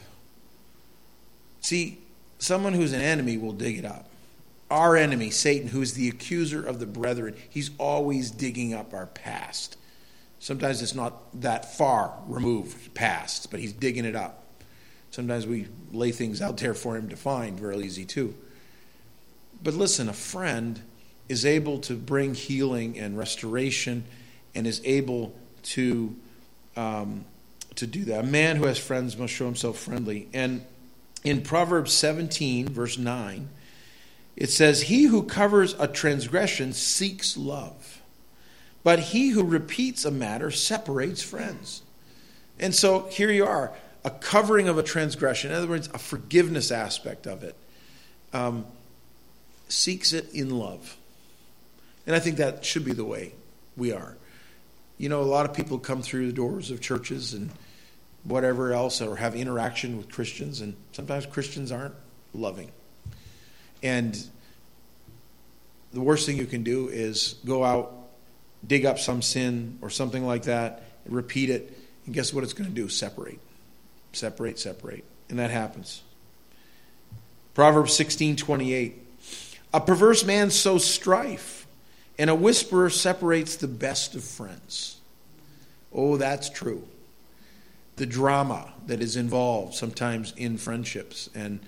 See, 1.62 2.00
someone 2.39 2.74
who's 2.74 2.93
an 2.93 3.02
enemy 3.02 3.38
will 3.38 3.54
dig 3.54 3.78
it 3.80 3.86
up. 3.86 4.10
Our 4.69 4.98
enemy, 4.98 5.30
Satan, 5.30 5.67
who 5.67 5.82
is 5.82 5.93
the 5.93 6.10
accuser 6.10 6.65
of 6.65 6.80
the 6.80 6.86
brethren, 6.86 7.36
he's 7.50 7.69
always 7.78 8.32
digging 8.32 8.74
up 8.74 8.93
our 8.93 9.06
past. 9.06 9.78
Sometimes 10.39 10.82
it's 10.82 10.95
not 10.95 11.41
that 11.41 11.76
far 11.78 12.17
removed 12.28 12.93
past, 12.93 13.52
but 13.52 13.60
he's 13.60 13.74
digging 13.74 14.06
it 14.06 14.15
up. 14.15 14.43
Sometimes 15.12 15.48
we 15.48 15.67
lay 15.91 16.12
things 16.12 16.41
out 16.41 16.58
there 16.58 16.74
for 16.74 16.98
him 16.98 17.10
to 17.10 17.15
find, 17.15 17.60
very 17.60 17.78
easy 17.78 18.06
too. 18.06 18.36
But 19.63 19.76
listen, 19.76 20.10
a 20.10 20.13
friend 20.13 20.82
is 21.28 21.46
able 21.46 21.80
to 21.80 21.96
bring 21.96 22.34
healing 22.34 23.00
and 23.00 23.18
restoration 23.18 24.04
and 24.54 24.68
is 24.68 24.82
able 24.86 25.34
to 25.64 26.16
um, 26.76 27.26
to 27.76 27.88
do 27.88 28.06
that. 28.06 28.24
A 28.24 28.28
man 28.28 28.56
who 28.56 28.66
has 28.66 28.78
friends 28.78 29.18
must 29.18 29.34
show 29.34 29.46
himself 29.46 29.78
friendly. 29.78 30.28
And 30.34 30.66
in 31.24 31.42
Proverbs 31.42 31.94
17, 31.94 32.70
verse 32.70 32.98
9, 32.98 33.50
it 34.36 34.50
says, 34.50 34.84
He 34.84 35.04
who 35.04 35.24
covers 35.24 35.76
a 35.80 35.88
transgression 35.88 36.74
seeks 36.74 37.38
love, 37.38 38.02
but 38.84 39.00
he 39.00 39.30
who 39.30 39.44
repeats 39.44 40.06
a 40.06 40.12
matter 40.12 40.52
separates 40.52 41.22
friends. 41.22 41.82
And 42.60 42.74
so 42.74 43.08
here 43.08 43.32
you 43.32 43.46
are, 43.46 43.74
a 44.04 44.12
covering 44.12 44.68
of 44.70 44.78
a 44.78 44.84
transgression, 44.84 45.52
in 45.52 45.58
other 45.58 45.68
words, 45.68 45.90
a 45.94 45.98
forgiveness 45.98 46.72
aspect 46.72 47.28
of 47.28 47.44
it, 47.44 47.56
um, 48.34 48.66
seeks 49.68 50.14
it 50.14 50.32
in 50.34 50.58
love. 50.58 50.96
And 52.06 52.15
I 52.15 52.20
think 52.20 52.38
that 52.38 52.63
should 52.63 52.86
be 52.86 52.94
the 52.94 53.06
way 53.06 53.34
we 53.76 53.91
are. 53.91 54.15
You 54.98 55.10
know, 55.10 55.22
a 55.22 55.24
lot 55.24 55.50
of 55.50 55.56
people 55.56 55.80
come 55.80 56.02
through 56.02 56.28
the 56.28 56.34
doors 56.34 56.72
of 56.72 56.80
churches 56.82 57.34
and 57.34 57.50
whatever 58.24 58.74
else 58.74 59.02
or 59.02 59.15
have 59.18 59.36
interaction 59.36 59.98
with 59.98 60.10
Christians, 60.10 60.62
and 60.62 60.76
sometimes 60.91 61.26
Christians 61.26 61.72
aren't 61.72 61.96
loving. 62.34 62.72
And 63.84 64.18
the 65.94 66.02
worst 66.02 66.26
thing 66.26 66.38
you 66.38 66.46
can 66.46 66.63
do 66.63 66.89
is 66.89 67.36
go 67.46 67.63
out, 67.63 67.94
dig 68.65 68.86
up 68.86 69.00
some 69.00 69.22
sin 69.22 69.78
or 69.82 69.89
something 69.89 70.26
like 70.26 70.44
that, 70.44 70.84
repeat 71.06 71.50
it, 71.50 71.78
and 72.06 72.13
guess 72.13 72.34
what 72.34 72.44
it's 72.44 72.54
going 72.54 72.70
to 72.70 72.76
do? 72.76 72.89
Separate. 72.89 73.39
Separate, 74.13 74.60
separate. 74.60 75.04
And 75.30 75.39
that 75.39 75.52
happens. 75.52 76.02
Proverbs 77.54 77.96
16 77.96 78.36
28. 78.36 79.02
A 79.74 79.82
perverse 79.82 80.24
man 80.24 80.52
sows 80.52 80.86
strife 80.86 81.64
and 82.17 82.30
a 82.30 82.36
whisperer 82.36 82.89
separates 82.89 83.58
the 83.58 83.67
best 83.67 84.15
of 84.15 84.23
friends. 84.23 84.97
Oh, 85.93 86.17
that's 86.17 86.49
true. 86.49 86.88
The 87.95 88.06
drama 88.06 88.73
that 88.88 89.01
is 89.01 89.15
involved 89.15 89.73
sometimes 89.73 90.34
in 90.36 90.58
friendships. 90.58 91.30
And 91.34 91.60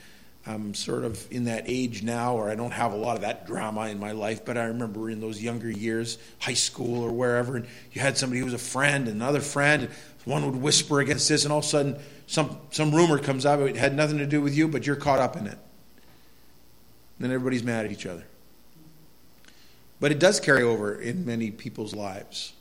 I'm 0.45 0.73
sort 0.73 1.03
of 1.03 1.29
in 1.31 1.45
that 1.45 1.65
age 1.67 2.03
now 2.03 2.37
where 2.37 2.49
I 2.49 2.55
don't 2.55 2.71
have 2.71 2.93
a 2.93 2.97
lot 2.97 3.15
of 3.15 3.21
that 3.21 3.47
drama 3.47 3.87
in 3.87 3.99
my 3.99 4.11
life, 4.11 4.45
but 4.45 4.57
I 4.57 4.65
remember 4.65 5.09
in 5.09 5.19
those 5.19 5.41
younger 5.41 5.69
years, 5.69 6.17
high 6.39 6.53
school 6.53 7.03
or 7.03 7.11
wherever, 7.11 7.57
and 7.57 7.67
you 7.91 8.01
had 8.01 8.17
somebody 8.17 8.39
who 8.39 8.45
was 8.45 8.53
a 8.53 8.57
friend, 8.57 9.07
another 9.07 9.41
friend, 9.41 9.83
and 9.83 9.91
one 10.25 10.45
would 10.45 10.61
whisper 10.61 10.99
against 10.99 11.27
this, 11.27 11.43
and 11.43 11.51
all 11.51 11.59
of 11.59 11.65
a 11.65 11.67
sudden 11.67 11.99
some, 12.27 12.57
some 12.71 12.93
rumor 12.93 13.19
comes 13.19 13.45
out, 13.45 13.59
it 13.61 13.75
had 13.75 13.95
nothing 13.95 14.17
to 14.19 14.25
do 14.25 14.41
with 14.41 14.55
you, 14.55 14.67
but 14.67 14.85
you're 14.85 14.95
caught 14.95 15.19
up 15.19 15.35
in 15.35 15.47
it. 15.47 15.51
And 15.51 15.59
then 17.19 17.31
everybody's 17.31 17.63
mad 17.63 17.85
at 17.85 17.91
each 17.91 18.05
other. 18.05 18.23
But 19.99 20.11
it 20.11 20.19
does 20.19 20.39
carry 20.39 20.63
over 20.63 20.99
in 20.99 21.25
many 21.25 21.51
people's 21.51 21.95
lives. 21.95 22.53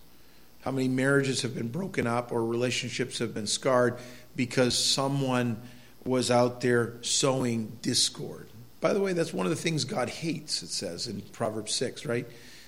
How 0.63 0.71
many 0.71 0.89
marriages 0.89 1.43
have 1.43 1.55
been 1.55 1.69
broken 1.69 2.07
up 2.07 2.33
or 2.33 2.45
relationships 2.45 3.19
have 3.19 3.35
been 3.35 3.47
scarred 3.47 3.99
because 4.35 4.77
someone 4.77 5.61
was 6.05 6.31
out 6.31 6.61
there 6.61 6.95
sowing 7.03 7.79
discord. 7.83 8.49
By 8.81 8.93
the 8.93 9.01
way, 9.01 9.13
that's 9.13 9.33
one 9.33 9.47
of 9.47 9.51
the 9.51 9.57
things 9.57 9.85
God 9.85 10.09
hates, 10.09 10.63
it 10.63 10.69
says 10.69 11.07
in 11.07 11.21
Proverbs 11.33 11.75
6, 11.75 12.07
right? 12.07 12.27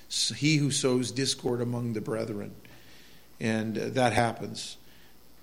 He 0.08 0.56
who 0.56 0.70
sows 0.70 1.12
discord 1.12 1.60
among 1.60 1.92
the 1.92 2.00
brethren. 2.00 2.52
And 3.40 3.78
uh, 3.78 3.88
that 3.90 4.12
happens. 4.12 4.76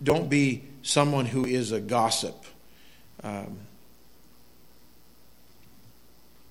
Don't 0.03 0.29
be 0.29 0.63
someone 0.81 1.25
who 1.25 1.45
is 1.45 1.71
a 1.71 1.79
gossip 1.79 2.43
um, 3.23 3.57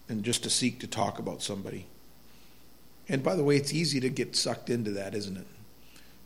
and 0.09 0.23
just 0.23 0.43
to 0.45 0.51
seek 0.51 0.81
to 0.81 0.87
talk 0.87 1.19
about 1.19 1.43
somebody. 1.43 1.87
And 3.09 3.23
by 3.23 3.35
the 3.35 3.45
way, 3.45 3.57
it's 3.57 3.73
easy 3.73 4.01
to 4.01 4.09
get 4.09 4.35
sucked 4.37 4.71
into 4.71 4.93
that, 4.93 5.15
isn't 5.15 5.37
it? 5.37 5.47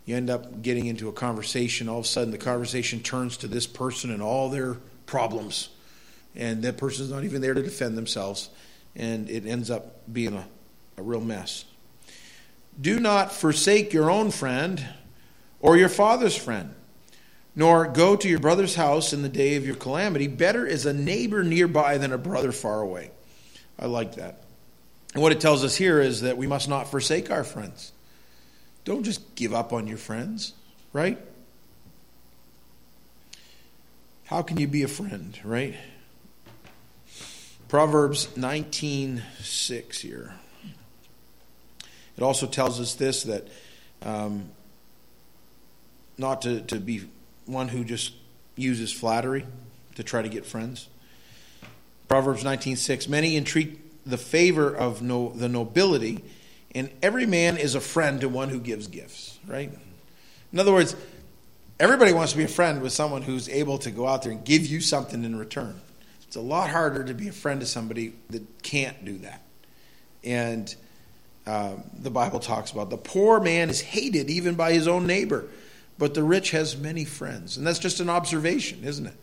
You 0.05 0.17
end 0.17 0.31
up 0.31 0.63
getting 0.63 0.87
into 0.87 1.09
a 1.09 1.13
conversation, 1.13 1.89
all 1.89 1.99
of 1.99 2.05
a 2.05 2.09
sudden 2.09 2.31
the 2.31 2.39
conversation 2.39 3.01
turns 3.01 3.37
to 3.39 3.49
this 3.49 3.67
person 3.67 4.11
and 4.11 4.23
all 4.23 4.49
their 4.49 4.77
problems. 5.07 5.69
And 6.35 6.63
that 6.63 6.79
person's 6.79 7.11
not 7.11 7.25
even 7.25 7.43
there 7.43 7.55
to 7.55 7.63
defend 7.63 7.99
themselves. 7.99 8.49
And 8.97 9.29
it 9.29 9.45
ends 9.45 9.71
up 9.71 10.03
being 10.11 10.35
a, 10.35 10.47
a 10.97 11.03
real 11.03 11.21
mess. 11.21 11.65
Do 12.81 13.01
not 13.01 13.33
forsake 13.33 13.93
your 13.93 14.11
own 14.11 14.31
friend 14.31 14.85
or 15.61 15.77
your 15.77 15.89
father's 15.89 16.37
friend, 16.37 16.75
nor 17.57 17.87
go 17.89 18.15
to 18.15 18.29
your 18.29 18.39
brother's 18.39 18.77
house 18.77 19.13
in 19.13 19.23
the 19.23 19.29
day 19.29 19.57
of 19.57 19.67
your 19.67 19.75
calamity. 19.75 20.29
Better 20.29 20.65
is 20.65 20.87
a 20.87 20.93
neighbor 20.93 21.43
nearby 21.43 21.99
than 21.99 22.13
a 22.13 22.19
brother 22.19 22.53
far 22.53 22.81
away. 22.81 23.11
I 23.79 23.87
like 23.87 24.15
that. 24.15 24.45
And 25.19 25.23
what 25.25 25.33
it 25.33 25.41
tells 25.41 25.65
us 25.65 25.75
here 25.75 26.01
is 26.01 26.21
that 26.21 26.37
we 26.37 26.47
must 26.47 26.69
not 26.69 26.93
forsake 26.93 27.29
our 27.29 27.43
friends. 27.43 27.91
Don't 28.85 29.03
just 29.03 29.35
give 29.35 29.53
up 29.53 29.73
on 29.73 29.89
your 29.89 29.99
friends, 29.99 30.53
right? 30.93 31.19
How 34.27 34.43
can 34.43 34.59
you 34.59 34.69
be 34.69 34.85
a 34.85 34.87
friend, 34.87 35.37
right? 35.43 35.75
Proverbs 37.67 38.29
19:6 38.37 39.99
here. 39.99 40.35
It 42.17 42.23
also 42.23 42.47
tells 42.47 42.79
us 42.79 42.95
this 42.95 43.25
that 43.25 43.49
um, 44.03 44.51
not 46.17 46.43
to, 46.43 46.61
to 46.61 46.77
be 46.79 47.09
one 47.45 47.67
who 47.67 47.83
just 47.83 48.13
uses 48.55 48.93
flattery 48.93 49.47
to 49.97 50.05
try 50.05 50.23
to 50.23 50.29
get 50.29 50.47
friends. 50.47 50.89
Proverbs 52.07 52.45
19:6 52.45 53.09
Many 53.09 53.37
entreat 53.37 53.88
the 54.09 54.19
favor 54.19 54.75
of 54.75 55.03
no, 55.03 55.31
the 55.31 55.49
nobility, 55.49 56.25
and 56.75 56.91
every 57.03 57.27
man 57.27 57.57
is 57.57 57.75
a 57.75 57.81
friend 57.81 58.21
to 58.21 58.29
one 58.29 58.49
who 58.49 58.61
gives 58.61 58.87
gifts, 58.87 59.39
right? 59.47 59.71
In 60.53 60.59
other 60.59 60.73
words, 60.73 60.97
Everybody 61.81 62.13
wants 62.13 62.33
to 62.33 62.39
be 62.39 62.45
a 62.45 62.49
friend 62.49 62.83
with 62.83 62.93
someone 62.93 63.23
who's 63.23 63.49
able 63.49 63.79
to 63.79 63.93
go 63.93 64.09
out 64.09 64.23
there 64.23 64.33
and 64.33 64.45
give 64.45 64.67
you 64.67 64.81
something 64.81 65.23
in 65.23 65.37
return. 65.37 65.81
It's 66.27 66.35
a 66.35 66.41
lot 66.41 66.71
harder 66.71 67.05
to 67.05 67.15
be 67.15 67.29
a 67.29 67.33
friend 67.33 67.61
to 67.61 67.67
somebody 67.67 68.15
that 68.31 68.63
can't 68.65 69.05
do 69.05 69.19
that. 69.19 69.43
And 70.25 70.75
uh, 71.47 71.75
the 71.97 72.11
Bible 72.11 72.41
talks 72.41 72.73
about 72.73 72.91
the 72.91 72.97
poor 72.97 73.39
man 73.39 73.71
is 73.71 73.81
hated 73.81 74.29
even 74.29 74.57
by 74.57 74.73
his 74.73 74.89
own 74.89 75.07
neighbor, 75.07 75.49
but 75.99 76.15
the 76.15 76.25
rich 76.25 76.51
has 76.51 76.77
many 76.77 77.05
friends. 77.05 77.57
And 77.57 77.65
that's 77.65 77.79
just 77.79 78.01
an 78.01 78.11
observation, 78.11 78.83
isn't 78.83 79.07
it? 79.07 79.15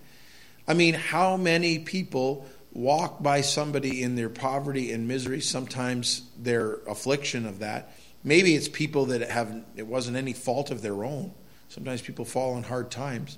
I 0.65 0.73
mean, 0.73 0.93
how 0.93 1.35
many 1.35 1.79
people 1.79 2.47
walk 2.75 3.23
by 3.23 3.41
somebody 3.41 4.03
in 4.03 4.15
their 4.15 4.29
poverty 4.29 4.91
and 4.91 5.07
misery, 5.07 5.41
sometimes 5.41 6.21
their 6.37 6.75
affliction 6.87 7.47
of 7.47 7.59
that? 7.59 7.95
Maybe 8.23 8.53
it's 8.55 8.67
people 8.67 9.07
that 9.07 9.27
have, 9.31 9.63
it 9.75 9.87
wasn't 9.87 10.17
any 10.17 10.33
fault 10.33 10.69
of 10.69 10.83
their 10.83 11.03
own 11.03 11.31
Sometimes 11.75 12.01
people 12.01 12.23
fall 12.23 12.53
on 12.53 12.63
hard 12.63 12.89
times. 12.89 13.37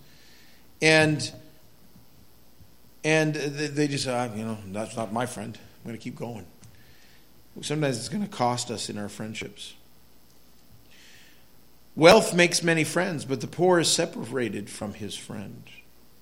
And 0.80 1.32
and 3.04 3.34
they 3.34 3.88
just 3.88 4.04
say, 4.04 4.32
you 4.36 4.43
know, 4.43 4.58
that's 4.67 4.95
not 4.95 5.12
my 5.12 5.26
friend. 5.26 5.58
I'm 5.58 5.89
going 5.89 5.97
to 5.97 6.04
keep 6.04 6.15
going. 6.15 6.45
Sometimes 7.62 7.97
it's 7.97 8.10
going 8.10 8.21
to 8.21 8.30
cost 8.30 8.69
us 8.69 8.89
in 8.89 9.00
our 9.00 9.10
friendships. 9.10 9.73
Wealth 11.95 12.36
makes 12.36 12.62
many 12.62 12.84
friends, 12.84 13.26
but 13.26 13.41
the 13.41 13.47
poor 13.47 13.80
is 13.80 13.89
separated 13.89 14.69
from 14.69 14.93
his 14.93 15.15
friend. 15.15 15.63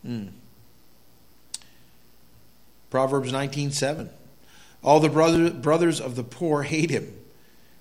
Mm. 0.07 0.29
Proverbs 2.89 3.31
19:7. 3.31 4.09
All 4.83 4.99
the 4.99 5.09
brother, 5.09 5.49
brothers 5.49 5.99
of 5.99 6.15
the 6.15 6.23
poor 6.23 6.63
hate 6.63 6.89
him. 6.89 7.11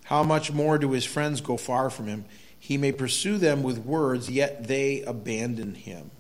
How 0.05 0.23
much 0.23 0.53
more 0.53 0.79
do 0.79 0.93
his 0.93 1.05
friends 1.05 1.41
go 1.41 1.57
far 1.57 1.91
from 1.91 2.07
him? 2.07 2.25
He 2.59 2.79
may 2.79 2.93
pursue 2.93 3.37
them 3.37 3.63
with 3.63 3.79
words, 3.79 4.31
yet 4.31 4.69
they 4.69 5.03
abandon 5.03 5.75
him. 5.75 6.11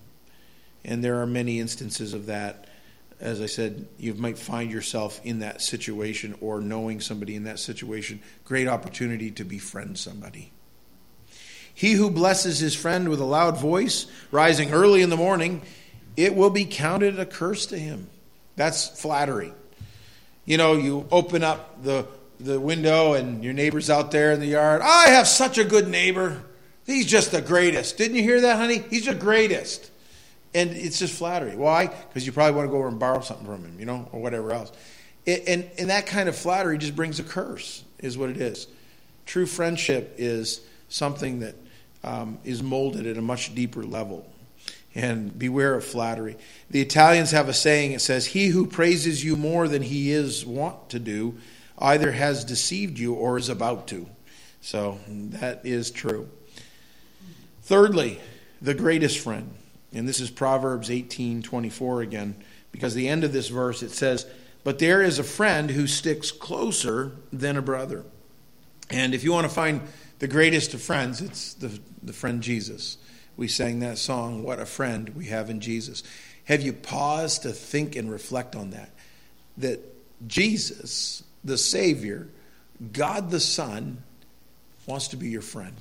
And 0.85 1.03
there 1.03 1.23
are 1.23 1.27
many 1.27 1.59
instances 1.59 2.12
of 2.12 2.27
that. 2.27 2.68
As 3.18 3.40
I 3.40 3.47
said, 3.47 3.87
you 3.99 4.12
might 4.14 4.38
find 4.38 4.70
yourself 4.70 5.20
in 5.25 5.38
that 5.38 5.62
situation 5.62 6.35
or 6.40 6.61
knowing 6.61 7.01
somebody 7.01 7.37
in 7.37 7.44
that 7.44 7.59
situation. 7.59 8.20
Great 8.44 8.68
opportunity 8.68 9.31
to 9.31 9.44
befriend 9.44 9.99
somebody. 9.99 10.53
He 11.73 11.92
who 11.92 12.11
blesses 12.11 12.59
his 12.59 12.75
friend 12.75 13.09
with 13.09 13.20
a 13.20 13.25
loud 13.25 13.59
voice, 13.59 14.07
rising 14.31 14.73
early 14.73 15.01
in 15.01 15.11
the 15.11 15.16
morning, 15.16 15.62
it 16.16 16.35
will 16.35 16.51
be 16.51 16.66
counted 16.66 17.18
a 17.18 17.27
curse 17.27 17.66
to 17.66 17.79
him. 17.79 18.09
That's 18.57 18.88
flattery. 19.01 19.53
You 20.45 20.59
know, 20.59 20.75
you 20.75 21.07
open 21.11 21.43
up 21.43 21.83
the 21.83 22.07
the 22.40 22.59
window 22.61 23.14
and 23.14 23.43
your 23.43 23.53
neighbor's 23.53 23.88
out 23.88 24.11
there 24.11 24.33
in 24.33 24.40
the 24.40 24.47
yard. 24.47 24.83
I 24.83 25.11
have 25.11 25.27
such 25.29 25.59
a 25.59 25.64
good 25.64 25.88
neighbor. 25.88 26.43
He's 26.87 27.07
just 27.07 27.31
the 27.31 27.40
greatest. 27.40 27.97
Didn't 27.97 28.17
you 28.17 28.23
hear 28.23 28.40
that, 28.43 28.57
honey? 28.57 28.85
He's 28.90 29.07
the 29.07 29.14
greatest. 29.14 29.90
And 30.53 30.71
it's 30.71 30.99
just 30.99 31.17
flattery. 31.17 31.57
Why? 31.57 31.87
Because 31.87 32.27
you 32.27 32.33
probably 32.33 32.55
want 32.55 32.69
to 32.69 32.71
go 32.71 32.79
over 32.79 32.88
and 32.88 32.99
borrow 32.99 33.21
something 33.21 33.47
from 33.47 33.64
him, 33.64 33.77
you 33.79 33.87
know, 33.87 34.09
or 34.12 34.21
whatever 34.21 34.53
else. 34.53 34.73
It, 35.27 35.45
and, 35.49 35.69
and 35.79 35.90
that 35.90 36.07
kind 36.07 36.29
of 36.29 36.37
flattery 36.37 36.79
just 36.79 36.95
brings 36.95 37.19
a 37.19 37.23
curse, 37.25 37.83
is 37.99 38.19
what 38.19 38.31
it 38.31 38.37
is. 38.37 38.67
True 39.27 39.47
friendship 39.47 40.14
is 40.19 40.61
something 40.88 41.40
that 41.40 41.55
um, 42.05 42.38
is 42.45 42.62
molded 42.62 43.07
at 43.07 43.17
a 43.17 43.23
much 43.23 43.55
deeper 43.55 43.83
level. 43.83 44.31
And 44.95 45.37
beware 45.37 45.75
of 45.75 45.85
flattery. 45.85 46.37
The 46.71 46.81
Italians 46.81 47.33
have 47.33 47.49
a 47.49 47.53
saying 47.53 47.93
it 47.93 48.01
says, 48.01 48.27
He 48.27 48.49
who 48.49 48.67
praises 48.67 49.25
you 49.25 49.35
more 49.35 49.67
than 49.67 49.83
he 49.83 50.13
is 50.13 50.47
wont 50.47 50.89
to 50.91 51.01
do 51.01 51.37
either 51.79 52.13
has 52.13 52.45
deceived 52.45 52.99
you 52.99 53.15
or 53.15 53.37
is 53.37 53.49
about 53.49 53.89
to. 53.89 54.07
So 54.61 54.99
that 55.09 55.67
is 55.67 55.91
true. 55.91 56.29
Thirdly, 57.63 58.21
the 58.63 58.75
greatest 58.75 59.19
friend. 59.19 59.51
And 59.93 60.09
this 60.09 60.21
is 60.21 60.31
Proverbs 60.31 60.91
18:24 60.91 62.03
again, 62.03 62.35
because 62.73 62.95
the 62.95 63.09
end 63.09 63.25
of 63.25 63.33
this 63.33 63.49
verse 63.49 63.83
it 63.83 63.91
says, 63.91 64.27
"But 64.65 64.79
there 64.79 65.03
is 65.03 65.19
a 65.19 65.25
friend 65.25 65.71
who 65.71 65.87
sticks 65.87 66.31
closer 66.31 67.13
than 67.33 67.57
a 67.57 67.63
brother." 67.63 68.05
And 68.91 69.15
if 69.15 69.25
you 69.25 69.33
want 69.33 69.47
to 69.47 69.55
find 69.55 69.83
the 70.19 70.29
greatest 70.29 70.75
of 70.75 70.83
friends, 70.83 71.21
it's 71.21 71.55
the, 71.55 71.79
the 72.03 72.13
friend 72.13 72.43
Jesus. 72.43 72.97
We 73.37 73.49
sang 73.49 73.81
that 73.81 73.99
song, 73.99 74.42
What 74.42 74.61
a 74.61 74.66
Friend 74.66 75.09
We 75.11 75.27
Have 75.27 75.51
in 75.51 75.61
Jesus. 75.61 76.03
Have 76.44 76.62
you 76.62 76.73
paused 76.73 77.42
to 77.42 77.51
think 77.51 77.97
and 77.97 78.11
reflect 78.11 78.55
on 78.55 78.70
that? 78.70 78.90
That 79.57 79.81
Jesus 80.27 81.23
the 81.44 81.59
Savior, 81.59 82.29
God 82.92 83.31
the 83.31 83.40
Son, 83.40 84.03
wants 84.87 85.09
to 85.09 85.16
be 85.16 85.29
your 85.29 85.42
friend. 85.42 85.77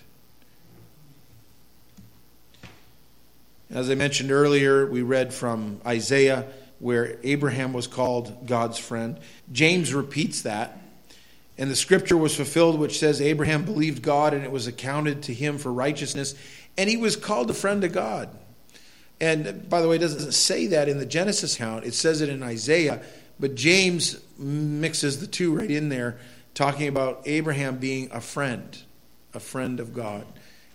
As 3.69 3.89
I 3.89 3.95
mentioned 3.95 4.31
earlier, 4.31 4.85
we 4.85 5.01
read 5.01 5.33
from 5.33 5.81
Isaiah 5.85 6.45
where 6.79 7.17
Abraham 7.23 7.73
was 7.73 7.87
called 7.87 8.45
God's 8.45 8.77
friend. 8.77 9.17
James 9.51 9.93
repeats 9.93 10.41
that. 10.43 10.79
And 11.57 11.69
the 11.69 11.75
scripture 11.75 12.17
was 12.17 12.35
fulfilled, 12.35 12.79
which 12.79 12.99
says, 12.99 13.21
Abraham 13.21 13.63
believed 13.63 14.01
God 14.01 14.33
and 14.33 14.43
it 14.43 14.51
was 14.51 14.67
accounted 14.67 15.23
to 15.23 15.33
him 15.33 15.59
for 15.59 15.71
righteousness, 15.71 16.35
and 16.77 16.89
he 16.89 16.97
was 16.97 17.15
called 17.15 17.49
a 17.49 17.53
friend 17.53 17.83
of 17.83 17.91
God. 17.91 18.29
And 19.21 19.69
by 19.69 19.81
the 19.81 19.87
way, 19.87 19.95
it 19.95 19.99
doesn't 19.99 20.33
say 20.33 20.67
that 20.67 20.89
in 20.89 20.97
the 20.97 21.05
Genesis 21.05 21.55
account, 21.55 21.85
it 21.85 21.93
says 21.93 22.21
it 22.21 22.29
in 22.29 22.43
Isaiah. 22.43 23.01
But 23.39 23.55
James 23.55 24.19
mixes 24.37 25.19
the 25.19 25.27
two 25.27 25.55
right 25.55 25.69
in 25.69 25.89
there, 25.89 26.17
talking 26.53 26.87
about 26.87 27.21
Abraham 27.25 27.77
being 27.77 28.09
a 28.11 28.21
friend, 28.21 28.77
a 29.33 29.39
friend 29.39 29.79
of 29.79 29.93
God. 29.93 30.25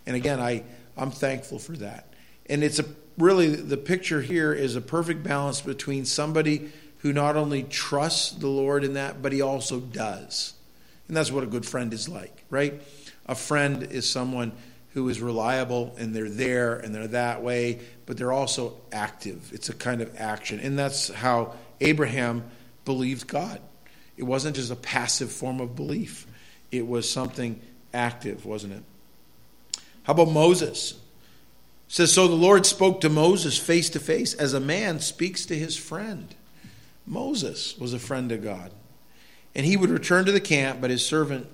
And 0.06 0.16
again, 0.16 0.40
I, 0.40 0.64
I'm 0.96 1.10
thankful 1.10 1.58
for 1.58 1.72
that. 1.72 2.12
And 2.46 2.64
it's 2.64 2.78
a 2.78 2.84
really, 3.18 3.48
the 3.48 3.76
picture 3.76 4.22
here 4.22 4.52
is 4.52 4.76
a 4.76 4.80
perfect 4.80 5.22
balance 5.22 5.60
between 5.60 6.04
somebody 6.04 6.70
who 6.98 7.12
not 7.12 7.36
only 7.36 7.62
trusts 7.64 8.32
the 8.32 8.48
Lord 8.48 8.82
in 8.82 8.94
that, 8.94 9.22
but 9.22 9.32
he 9.32 9.42
also 9.42 9.80
does. 9.80 10.54
And 11.06 11.16
that's 11.16 11.30
what 11.30 11.44
a 11.44 11.46
good 11.46 11.66
friend 11.66 11.92
is 11.92 12.08
like, 12.08 12.44
right? 12.50 12.80
A 13.26 13.34
friend 13.34 13.82
is 13.82 14.08
someone 14.08 14.52
who 14.94 15.08
is 15.08 15.20
reliable 15.20 15.94
and 15.98 16.14
they're 16.14 16.28
there 16.28 16.76
and 16.76 16.94
they're 16.94 17.08
that 17.08 17.42
way, 17.42 17.80
but 18.06 18.16
they're 18.16 18.32
also 18.32 18.76
active. 18.92 19.50
It's 19.52 19.68
a 19.68 19.74
kind 19.74 20.00
of 20.00 20.18
action. 20.18 20.60
And 20.60 20.78
that's 20.78 21.08
how 21.08 21.54
Abraham 21.80 22.44
believed 22.84 23.26
God. 23.26 23.60
It 24.16 24.24
wasn't 24.24 24.56
just 24.56 24.72
a 24.72 24.76
passive 24.76 25.30
form 25.30 25.60
of 25.60 25.76
belief, 25.76 26.26
it 26.72 26.86
was 26.86 27.08
something 27.08 27.60
active, 27.94 28.44
wasn't 28.44 28.74
it? 28.74 28.82
How 30.02 30.12
about 30.12 30.30
Moses? 30.30 30.92
It 30.92 31.92
says 31.92 32.12
so 32.12 32.28
the 32.28 32.34
Lord 32.34 32.66
spoke 32.66 33.00
to 33.02 33.08
Moses 33.08 33.56
face 33.56 33.88
to 33.90 34.00
face 34.00 34.34
as 34.34 34.52
a 34.52 34.60
man 34.60 35.00
speaks 35.00 35.46
to 35.46 35.56
his 35.56 35.76
friend. 35.76 36.34
Moses 37.06 37.78
was 37.78 37.94
a 37.94 37.98
friend 37.98 38.30
of 38.32 38.42
God. 38.42 38.72
And 39.54 39.64
he 39.64 39.76
would 39.76 39.90
return 39.90 40.24
to 40.26 40.32
the 40.32 40.40
camp, 40.40 40.80
but 40.80 40.90
his 40.90 41.04
servant 41.04 41.46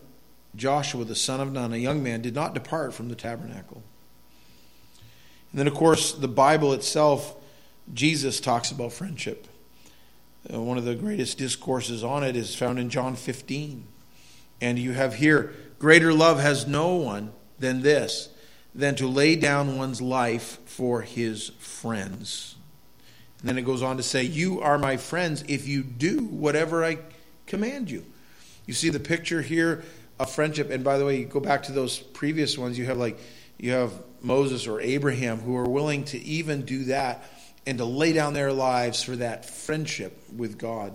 Joshua, 0.57 1.05
the 1.05 1.15
son 1.15 1.41
of 1.41 1.53
Nun, 1.53 1.73
a 1.73 1.77
young 1.77 2.03
man, 2.03 2.23
did 2.23 2.35
not 2.35 2.55
depart 2.55 2.95
from 2.95 3.09
the 3.09 3.15
tabernacle. 3.15 3.83
And 5.51 5.59
then, 5.59 5.67
of 5.67 5.75
course, 5.75 6.13
the 6.13 6.29
Bible 6.29 6.73
itself, 6.73 7.37
Jesus 7.93 8.41
talks 8.41 8.71
about 8.71 8.93
friendship. 8.93 9.47
Uh, 10.53 10.61
one 10.61 10.79
of 10.79 10.85
the 10.85 10.95
greatest 10.95 11.39
discourses 11.39 12.05
on 12.05 12.23
it 12.23 12.37
is 12.37 12.55
found 12.55 12.79
in 12.79 12.91
John 12.91 13.17
15. 13.17 13.87
And 14.61 14.79
you 14.79 14.93
have 14.93 15.15
here, 15.15 15.55
greater 15.79 16.13
love 16.13 16.41
has 16.41 16.67
no 16.67 16.97
one 16.97 17.33
than 17.59 17.83
this, 17.83 18.29
than 18.75 18.95
to 18.97 19.07
lay 19.07 19.37
down 19.37 19.77
one's 19.77 20.03
life 20.03 20.59
for 20.67 21.03
his 21.03 21.51
friends. 21.59 22.57
And 23.41 23.49
then 23.49 23.59
it 23.59 23.63
goes 23.63 23.83
on 23.83 23.97
to 23.99 24.03
say, 24.03 24.23
You 24.23 24.61
are 24.61 24.79
my 24.79 24.97
friends 24.97 25.45
if 25.49 25.69
you 25.69 25.83
do 25.83 26.21
whatever 26.21 26.85
I 26.85 26.99
command 27.47 27.91
you. 27.91 28.05
You 28.67 28.75
see 28.75 28.89
the 28.89 29.01
picture 29.01 29.43
here 29.43 29.85
of 30.19 30.31
friendship. 30.31 30.71
And 30.71 30.85
by 30.85 30.99
the 30.99 31.05
way, 31.05 31.19
you 31.19 31.27
go 31.27 31.41
back 31.41 31.65
to 31.65 31.73
those 31.73 31.99
previous 31.99 32.57
ones, 32.57 32.79
you 32.79 32.87
have 32.87 32.99
like, 32.99 33.19
you 33.59 33.73
have 33.73 33.93
Moses 34.21 34.67
or 34.67 34.81
Abraham 34.81 35.39
who 35.39 35.57
are 35.57 35.69
willing 35.69 36.05
to 36.05 36.19
even 36.19 36.63
do 36.63 36.85
that 36.85 37.25
and 37.67 37.79
to 37.79 37.85
lay 37.85 38.13
down 38.13 38.35
their 38.35 38.53
lives 38.53 39.03
for 39.03 39.17
that 39.17 39.45
friendship 39.45 40.19
with 40.35 40.59
God. 40.59 40.93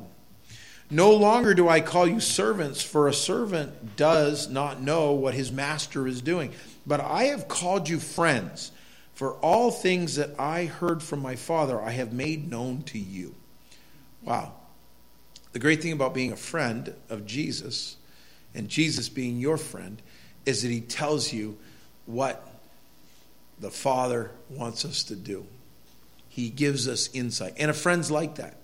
No 0.91 1.11
longer 1.11 1.53
do 1.53 1.69
I 1.69 1.81
call 1.81 2.07
you 2.07 2.19
servants, 2.19 2.81
for 2.81 3.07
a 3.07 3.13
servant 3.13 3.95
does 3.95 4.49
not 4.49 4.81
know 4.81 5.11
what 5.11 5.35
his 5.35 5.51
master 5.51 6.07
is 6.07 6.21
doing. 6.21 6.51
But 6.87 6.99
I 6.99 7.25
have 7.25 7.47
called 7.47 7.87
you 7.87 7.99
friends, 7.99 8.71
for 9.13 9.33
all 9.33 9.69
things 9.69 10.15
that 10.15 10.39
I 10.39 10.65
heard 10.65 11.03
from 11.03 11.21
my 11.21 11.35
Father 11.35 11.79
I 11.79 11.91
have 11.91 12.11
made 12.11 12.49
known 12.49 12.81
to 12.83 12.97
you. 12.97 13.35
Wow. 14.23 14.53
The 15.51 15.59
great 15.59 15.81
thing 15.81 15.93
about 15.93 16.13
being 16.13 16.31
a 16.31 16.37
friend 16.37 16.93
of 17.09 17.25
Jesus 17.25 17.97
and 18.53 18.69
Jesus 18.69 19.09
being 19.09 19.39
your 19.39 19.57
friend 19.57 20.01
is 20.45 20.63
that 20.63 20.69
he 20.69 20.81
tells 20.81 21.31
you 21.31 21.57
what 22.05 22.45
the 23.59 23.69
Father 23.69 24.31
wants 24.49 24.85
us 24.85 25.03
to 25.03 25.15
do. 25.15 25.45
He 26.29 26.49
gives 26.49 26.87
us 26.87 27.09
insight. 27.13 27.53
And 27.57 27.69
a 27.69 27.73
friend's 27.73 28.09
like 28.09 28.35
that. 28.35 28.55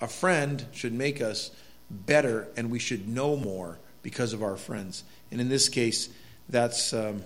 A 0.00 0.08
friend 0.08 0.64
should 0.72 0.92
make 0.92 1.20
us 1.20 1.50
better, 1.90 2.48
and 2.56 2.70
we 2.70 2.78
should 2.78 3.08
know 3.08 3.36
more 3.36 3.78
because 4.02 4.32
of 4.32 4.42
our 4.42 4.56
friends. 4.56 5.04
And 5.30 5.40
in 5.40 5.48
this 5.48 5.68
case, 5.68 6.08
that's 6.48 6.92
um, 6.92 7.22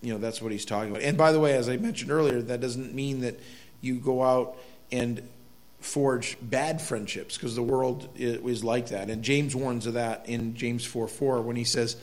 you 0.00 0.12
know 0.12 0.18
that's 0.18 0.40
what 0.40 0.52
he's 0.52 0.64
talking 0.64 0.90
about. 0.90 1.02
And 1.02 1.16
by 1.18 1.32
the 1.32 1.40
way, 1.40 1.54
as 1.54 1.68
I 1.68 1.76
mentioned 1.76 2.10
earlier, 2.10 2.40
that 2.42 2.60
doesn't 2.60 2.94
mean 2.94 3.20
that 3.20 3.38
you 3.80 3.96
go 3.96 4.22
out 4.22 4.56
and 4.90 5.22
forge 5.80 6.36
bad 6.40 6.80
friendships 6.80 7.36
because 7.36 7.54
the 7.54 7.62
world 7.62 8.08
is 8.16 8.64
like 8.64 8.88
that. 8.88 9.08
And 9.10 9.22
James 9.22 9.54
warns 9.54 9.86
of 9.86 9.94
that 9.94 10.28
in 10.28 10.54
James 10.54 10.84
4 10.84 11.08
4 11.08 11.42
when 11.42 11.56
he 11.56 11.64
says, 11.64 11.96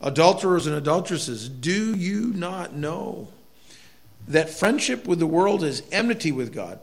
Adulterers 0.00 0.66
and 0.66 0.76
adulteresses, 0.76 1.48
do 1.48 1.94
you 1.96 2.32
not 2.34 2.74
know 2.74 3.28
that 4.28 4.50
friendship 4.50 5.06
with 5.06 5.18
the 5.18 5.26
world 5.26 5.62
is 5.62 5.82
enmity 5.90 6.32
with 6.32 6.52
God? 6.52 6.80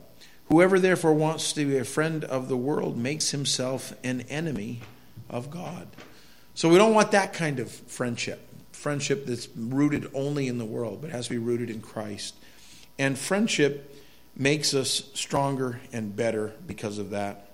Whoever 0.49 0.79
therefore 0.79 1.13
wants 1.13 1.53
to 1.53 1.65
be 1.65 1.77
a 1.77 1.86
friend 1.86 2.23
of 2.23 2.49
the 2.49 2.58
world 2.58 2.97
makes 2.97 3.32
himself 3.32 3.93
an 4.03 4.21
enemy 4.21 4.82
of 5.29 5.49
God. 5.49 5.88
So 6.56 6.69
we 6.69 6.77
don't 6.77 6.93
want 6.93 7.12
that 7.12 7.34
kind 7.34 7.60
of 7.60 7.71
friendship. 7.71 8.47
Friendship 8.71 9.25
that's 9.25 9.47
rooted 9.56 10.10
only 10.13 10.47
in 10.47 10.58
the 10.58 10.65
world, 10.65 11.01
but 11.01 11.12
has 11.12 11.27
to 11.27 11.34
be 11.34 11.38
rooted 11.38 11.69
in 11.69 11.82
Christ. 11.82 12.36
And 12.99 13.17
friendship 13.17 13.95
makes 14.35 14.73
us 14.73 15.03
stronger 15.13 15.79
and 15.91 16.15
better 16.15 16.53
because 16.65 16.97
of 16.97 17.11
that. 17.11 17.51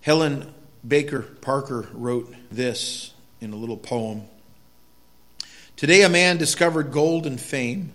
Helen 0.00 0.54
Barker 0.84 1.22
Parker 1.22 1.88
wrote 1.92 2.32
this 2.50 3.12
in 3.40 3.52
a 3.52 3.56
little 3.56 3.76
poem. 3.76 4.22
Today, 5.74 6.02
a 6.02 6.08
man 6.08 6.36
discovered 6.36 6.92
gold 6.92 7.26
and 7.26 7.40
fame. 7.40 7.92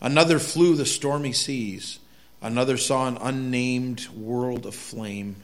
Another 0.00 0.38
flew 0.38 0.74
the 0.74 0.84
stormy 0.84 1.32
seas. 1.32 2.00
Another 2.42 2.76
saw 2.76 3.06
an 3.06 3.16
unnamed 3.20 4.08
world 4.08 4.66
of 4.66 4.74
flame. 4.74 5.36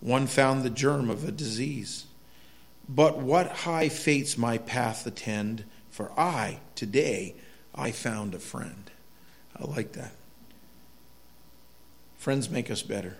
One 0.00 0.26
found 0.26 0.62
the 0.62 0.70
germ 0.70 1.08
of 1.08 1.26
a 1.26 1.32
disease. 1.32 2.04
But 2.88 3.18
what 3.18 3.48
high 3.48 3.88
fates 3.88 4.36
my 4.36 4.58
path 4.58 5.06
attend? 5.06 5.64
For 5.96 6.12
I, 6.14 6.58
today, 6.74 7.34
I 7.74 7.90
found 7.90 8.34
a 8.34 8.38
friend. 8.38 8.90
I 9.58 9.64
like 9.64 9.92
that. 9.92 10.12
Friends 12.18 12.50
make 12.50 12.70
us 12.70 12.82
better. 12.82 13.16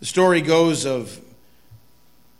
The 0.00 0.06
story 0.06 0.40
goes 0.40 0.84
of 0.84 1.20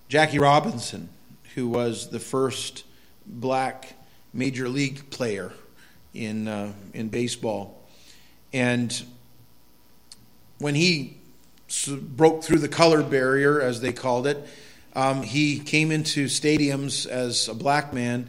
Jackie 0.08 0.40
Robinson, 0.40 1.08
who 1.54 1.68
was 1.68 2.10
the 2.10 2.18
first 2.18 2.82
black 3.24 3.92
major 4.32 4.68
league 4.68 5.08
player 5.10 5.52
in, 6.12 6.48
uh, 6.48 6.72
in 6.92 7.08
baseball. 7.08 7.80
And 8.52 9.04
when 10.58 10.74
he 10.74 11.16
broke 11.96 12.42
through 12.42 12.58
the 12.58 12.68
color 12.68 13.04
barrier, 13.04 13.60
as 13.60 13.80
they 13.80 13.92
called 13.92 14.26
it, 14.26 14.48
um, 14.96 15.22
he 15.22 15.60
came 15.60 15.92
into 15.92 16.24
stadiums 16.24 17.06
as 17.06 17.46
a 17.46 17.54
black 17.54 17.92
man 17.92 18.26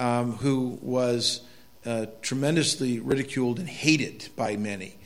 um, 0.00 0.32
who 0.32 0.78
was 0.80 1.42
uh, 1.84 2.06
tremendously 2.22 2.98
ridiculed 2.98 3.58
and 3.60 3.68
hated 3.68 4.28
by 4.34 4.56
many. 4.56 4.96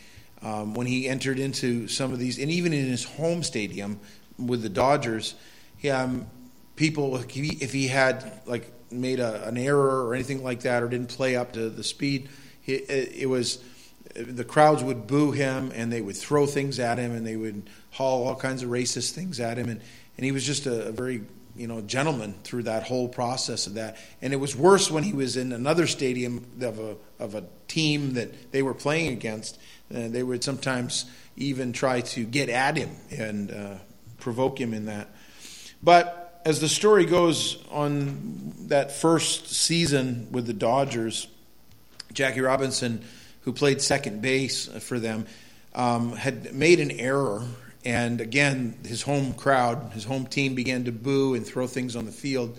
Um, 0.41 0.75
when 0.75 0.87
he 0.87 1.09
entered 1.09 1.39
into 1.39 1.89
some 1.89 2.13
of 2.13 2.19
these, 2.19 2.39
and 2.39 2.51
even 2.51 2.73
in 2.73 2.87
his 2.87 3.05
home 3.05 3.43
stadium 3.43 3.99
with 4.39 4.63
the 4.63 4.69
Dodgers, 4.69 5.35
he, 5.79 5.91
um, 5.91 6.27
people, 6.77 7.17
if 7.17 7.31
he, 7.31 7.59
if 7.61 7.73
he, 7.73 7.89
had 7.89 8.41
like 8.47 8.71
made 8.91 9.21
a, 9.21 9.47
an 9.49 9.57
error 9.57 10.07
or 10.07 10.15
anything 10.15 10.43
like 10.45 10.61
that, 10.61 10.83
or 10.83 10.89
didn't 10.89 11.09
play 11.09 11.35
up 11.35 11.53
to 11.55 11.71
the 11.71 11.83
speed, 11.83 12.29
he, 12.63 12.75
it, 12.75 13.23
it 13.23 13.27
was 13.27 13.59
the 14.15 14.45
crowds 14.45 14.85
would 14.85 15.09
boo 15.09 15.33
him 15.33 15.73
and 15.75 15.93
they 15.93 16.01
would 16.01 16.17
throw 16.17 16.47
things 16.47 16.79
at 16.79 16.99
him 16.99 17.13
and 17.13 17.27
they 17.27 17.37
would 17.37 17.69
haul 17.91 18.29
all 18.29 18.37
kinds 18.37 18.63
of 18.63 18.69
racist 18.69 19.11
things 19.11 19.41
at 19.41 19.59
him 19.59 19.69
and, 19.69 19.81
and 20.17 20.25
he 20.25 20.31
was 20.31 20.47
just 20.47 20.67
a, 20.67 20.89
a 20.89 20.93
very 20.93 21.23
you 21.57 21.67
know, 21.67 21.81
gentleman 21.81 22.35
through 22.43 22.65
that 22.65 22.83
whole 22.83 23.09
process 23.09 23.67
of 23.67 23.75
that. 23.75 23.97
And 24.21 24.33
it 24.33 24.37
was 24.37 24.57
worse 24.57 24.91
when 24.91 25.03
he 25.03 25.13
was 25.13 25.37
in 25.37 25.53
another 25.53 25.87
stadium 25.87 26.47
of 26.61 26.79
a, 26.79 26.97
of 27.19 27.35
a 27.35 27.45
team 27.69 28.15
that 28.15 28.53
they 28.53 28.63
were 28.63 28.75
playing 28.75 29.13
against. 29.13 29.59
Uh, 29.95 30.09
they 30.09 30.23
would 30.23 30.43
sometimes 30.43 31.07
even 31.37 31.73
try 31.73 32.01
to 32.01 32.25
get 32.25 32.49
at 32.49 32.77
him 32.77 32.91
and 33.11 33.51
uh, 33.51 33.75
provoke 34.19 34.61
him 34.61 34.75
in 34.75 34.87
that. 34.87 35.09
But 35.83 36.41
as 36.45 36.61
the 36.61 36.69
story 36.69 37.07
goes 37.07 37.63
on 37.71 38.55
that 38.69 38.93
first 38.93 39.49
season 39.49 40.29
with 40.31 40.47
the 40.47 40.53
Dodgers, 40.53 41.27
Jackie 42.13 42.41
Robinson, 42.41 43.05
who 43.43 43.53
played 43.53 43.81
second 43.81 44.23
base 44.23 44.67
for 44.83 44.99
them, 44.99 45.27
um, 45.75 46.13
had 46.13 46.55
made 46.55 46.81
an 46.81 46.91
error 46.93 47.45
and 47.85 48.21
again, 48.21 48.79
his 48.87 49.03
home 49.03 49.35
crowd, 49.35 49.93
his 49.93 50.05
home 50.05 50.27
team 50.27 50.55
began 50.55 50.85
to 50.85 50.93
boo 50.93 51.35
and 51.35 51.47
throw 51.47 51.67
things 51.67 51.97
on 51.97 52.07
the 52.07 52.13
field. 52.13 52.59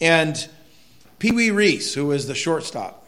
And 0.00 0.48
Pee 1.18 1.32
Wee 1.32 1.50
Reese, 1.50 1.94
who 1.94 2.06
was 2.06 2.26
the 2.26 2.34
shortstop, 2.34 3.06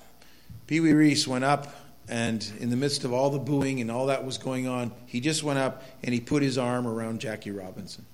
Pee 0.67 0.81
Wee 0.81 0.93
Reese 0.93 1.29
went 1.29 1.45
up, 1.45 1.75
and 2.09 2.51
in 2.61 2.71
the 2.71 2.77
midst 2.77 3.05
of 3.05 3.13
all 3.13 3.31
the 3.31 3.39
booing 3.39 3.81
and 3.81 3.91
all 3.91 4.07
that 4.07 4.25
was 4.25 4.39
going 4.39 4.67
on, 4.67 4.93
he 5.07 5.21
just 5.21 5.43
went 5.43 5.59
up 5.59 5.83
and 6.03 6.15
he 6.15 6.21
put 6.21 6.43
his 6.43 6.57
arm 6.57 6.87
around 6.87 7.21
Jackie 7.21 7.51
Robinson. 7.51 8.07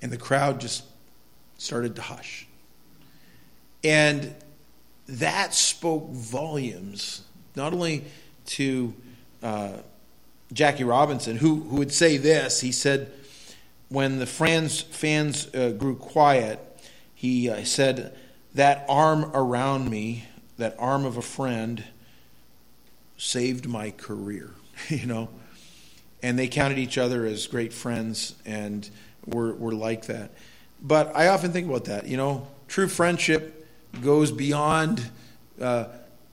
And 0.00 0.12
the 0.12 0.18
crowd 0.18 0.60
just 0.60 0.84
started 1.56 1.96
to 1.96 2.02
hush. 2.02 2.46
And 3.82 4.34
that 5.08 5.54
spoke 5.54 6.10
volumes, 6.10 7.22
not 7.56 7.72
only 7.72 8.04
to 8.46 8.94
uh, 9.42 9.78
Jackie 10.52 10.84
Robinson, 10.84 11.36
who, 11.36 11.60
who 11.62 11.76
would 11.76 11.92
say 11.92 12.16
this. 12.16 12.60
He 12.60 12.72
said, 12.72 13.12
when 13.88 14.18
the 14.18 14.26
fans, 14.26 14.80
fans 14.80 15.52
uh, 15.54 15.70
grew 15.70 15.96
quiet, 15.96 16.60
he 17.14 17.48
uh, 17.48 17.64
said, 17.64 18.16
That 18.54 18.84
arm 18.88 19.30
around 19.34 19.90
me, 19.90 20.24
that 20.58 20.76
arm 20.78 21.04
of 21.04 21.16
a 21.16 21.22
friend, 21.22 21.84
saved 23.16 23.66
my 23.68 23.90
career, 23.90 24.52
you 24.88 25.06
know. 25.06 25.28
And 26.22 26.38
they 26.38 26.48
counted 26.48 26.78
each 26.78 26.98
other 26.98 27.24
as 27.24 27.46
great 27.46 27.72
friends 27.72 28.34
and 28.44 28.88
were, 29.26 29.54
were 29.54 29.72
like 29.72 30.06
that. 30.06 30.32
But 30.82 31.14
I 31.14 31.28
often 31.28 31.52
think 31.52 31.68
about 31.68 31.84
that, 31.86 32.06
you 32.06 32.16
know, 32.16 32.46
true 32.66 32.88
friendship 32.88 33.66
goes 34.02 34.30
beyond, 34.30 35.10
uh, 35.60 35.86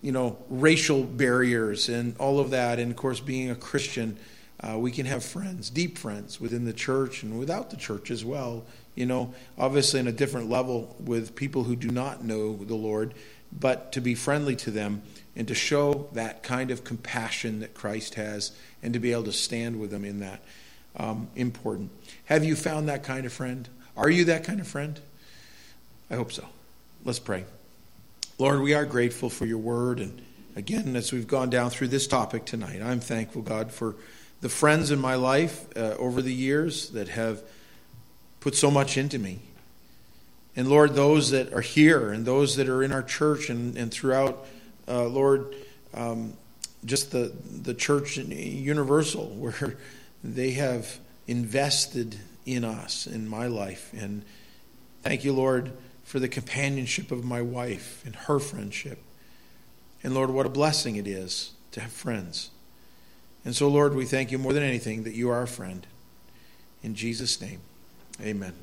you 0.06 0.12
know, 0.12 0.38
racial 0.50 1.04
barriers 1.04 1.89
and 1.89 2.15
all 2.20 2.39
of 2.39 2.52
that. 2.52 2.78
And 2.78 2.91
of 2.91 2.96
course, 2.96 3.20
being 3.20 3.50
a 3.50 3.56
Christian, 3.56 4.20
uh, 4.62 4.78
we 4.78 4.91
can 4.91 5.08
have 5.08 5.26
friends, 5.26 5.72
deep 5.72 5.98
friends 5.98 6.39
within 6.39 6.63
the 6.63 6.74
church 6.74 7.24
and 7.24 7.39
without 7.39 7.72
the 7.72 7.76
church 7.76 8.12
as 8.12 8.24
well. 8.24 8.65
You 8.94 9.08
know, 9.08 9.34
obviously 9.58 10.00
on 10.00 10.08
a 10.08 10.12
different 10.12 10.48
level 10.48 10.96
with 11.00 11.36
people 11.36 11.63
who 11.63 11.76
do 11.76 11.89
not 11.89 12.24
know 12.24 12.56
the 12.56 12.76
Lord, 12.76 13.15
but 13.52 13.91
to 13.94 14.00
be 14.00 14.13
friendly 14.13 14.56
to 14.58 14.70
them 14.70 15.02
and 15.36 15.48
to 15.48 15.56
show 15.56 16.08
that 16.13 16.44
kind 16.44 16.70
of 16.70 16.84
compassion 16.84 17.62
that 17.62 17.74
Christ 17.74 18.13
has 18.13 18.52
and 18.84 18.94
to 18.94 19.00
be 19.00 19.12
able 19.12 19.24
to 19.24 19.34
stand 19.34 19.80
with 19.80 19.89
them 19.89 20.06
in 20.06 20.20
that. 20.20 20.39
Um, 20.98 21.30
important. 21.36 21.89
Have 22.26 22.44
you 22.44 22.56
found 22.56 22.89
that 22.89 23.02
kind 23.02 23.26
of 23.26 23.34
friend? 23.34 23.68
Are 23.98 24.12
you 24.12 24.26
that 24.26 24.44
kind 24.44 24.60
of 24.60 24.68
friend? 24.68 25.00
I 26.12 26.15
hope 26.15 26.32
so. 26.32 26.46
Let's 27.04 27.18
pray. 27.18 27.46
Lord, 28.38 28.60
we 28.60 28.74
are 28.74 28.86
grateful 28.86 29.30
for 29.30 29.45
your 29.45 29.60
word. 29.60 30.00
And 30.00 30.21
again, 30.58 30.98
as 30.98 31.13
we've 31.13 31.28
gone 31.28 31.50
down 31.50 31.69
through 31.69 31.88
this 31.88 32.06
topic 32.06 32.43
tonight, 32.43 32.82
I'm 32.82 33.00
thankful, 33.00 33.41
God, 33.41 33.71
for 33.71 33.95
the 34.41 34.50
friends 34.50 34.91
in 34.91 35.00
my 35.00 35.15
life 35.15 35.65
uh, 35.78 35.95
over 35.98 36.21
the 36.21 36.34
years 36.34 36.89
that 36.89 37.08
have 37.08 37.41
put 38.41 38.56
so 38.56 38.69
much 38.69 38.98
into 38.98 39.17
me. 39.17 39.39
And 40.54 40.67
Lord, 40.67 40.95
those 40.95 41.32
that 41.32 41.54
are 41.54 41.62
here 41.62 42.12
and 42.12 42.26
those 42.26 42.58
that 42.58 42.67
are 42.67 42.84
in 42.84 42.91
our 42.91 43.04
church 43.04 43.50
and, 43.50 43.78
and 43.78 43.89
throughout, 43.89 44.45
uh, 44.86 45.06
Lord, 45.06 45.56
um, 45.93 46.34
just 46.84 47.12
the, 47.12 47.32
the 47.62 47.74
church 47.74 48.17
universal, 48.17 49.28
where 49.30 49.78
they 50.26 50.52
have 50.52 51.00
invested 51.26 52.17
in 52.45 52.65
us, 52.65 53.08
in 53.08 53.30
my 53.30 53.48
life. 53.48 53.93
And 53.98 54.24
thank 55.04 55.24
you, 55.24 55.32
Lord, 55.32 55.71
for 56.06 56.20
the 56.20 56.30
companionship 56.30 57.12
of 57.12 57.26
my 57.26 57.41
wife 57.41 58.04
and 58.06 58.15
her 58.15 58.39
friendship. 58.39 59.00
And 60.04 60.13
Lord, 60.13 60.30
what 60.30 60.46
a 60.46 60.50
blessing 60.50 60.96
it 60.96 61.08
is 61.08 61.52
to 61.72 61.82
have 61.82 61.91
friends. 61.91 62.52
And 63.44 63.56
so, 63.56 63.68
Lord, 63.68 63.96
we 63.96 64.06
thank 64.06 64.32
you 64.32 64.38
more 64.38 64.54
than 64.54 64.63
anything 64.63 65.04
that 65.04 65.15
you 65.15 65.30
are 65.30 65.36
our 65.36 65.48
friend. 65.48 65.86
In 66.84 66.96
Jesus' 66.96 67.41
name, 67.41 67.60
amen. 68.22 68.54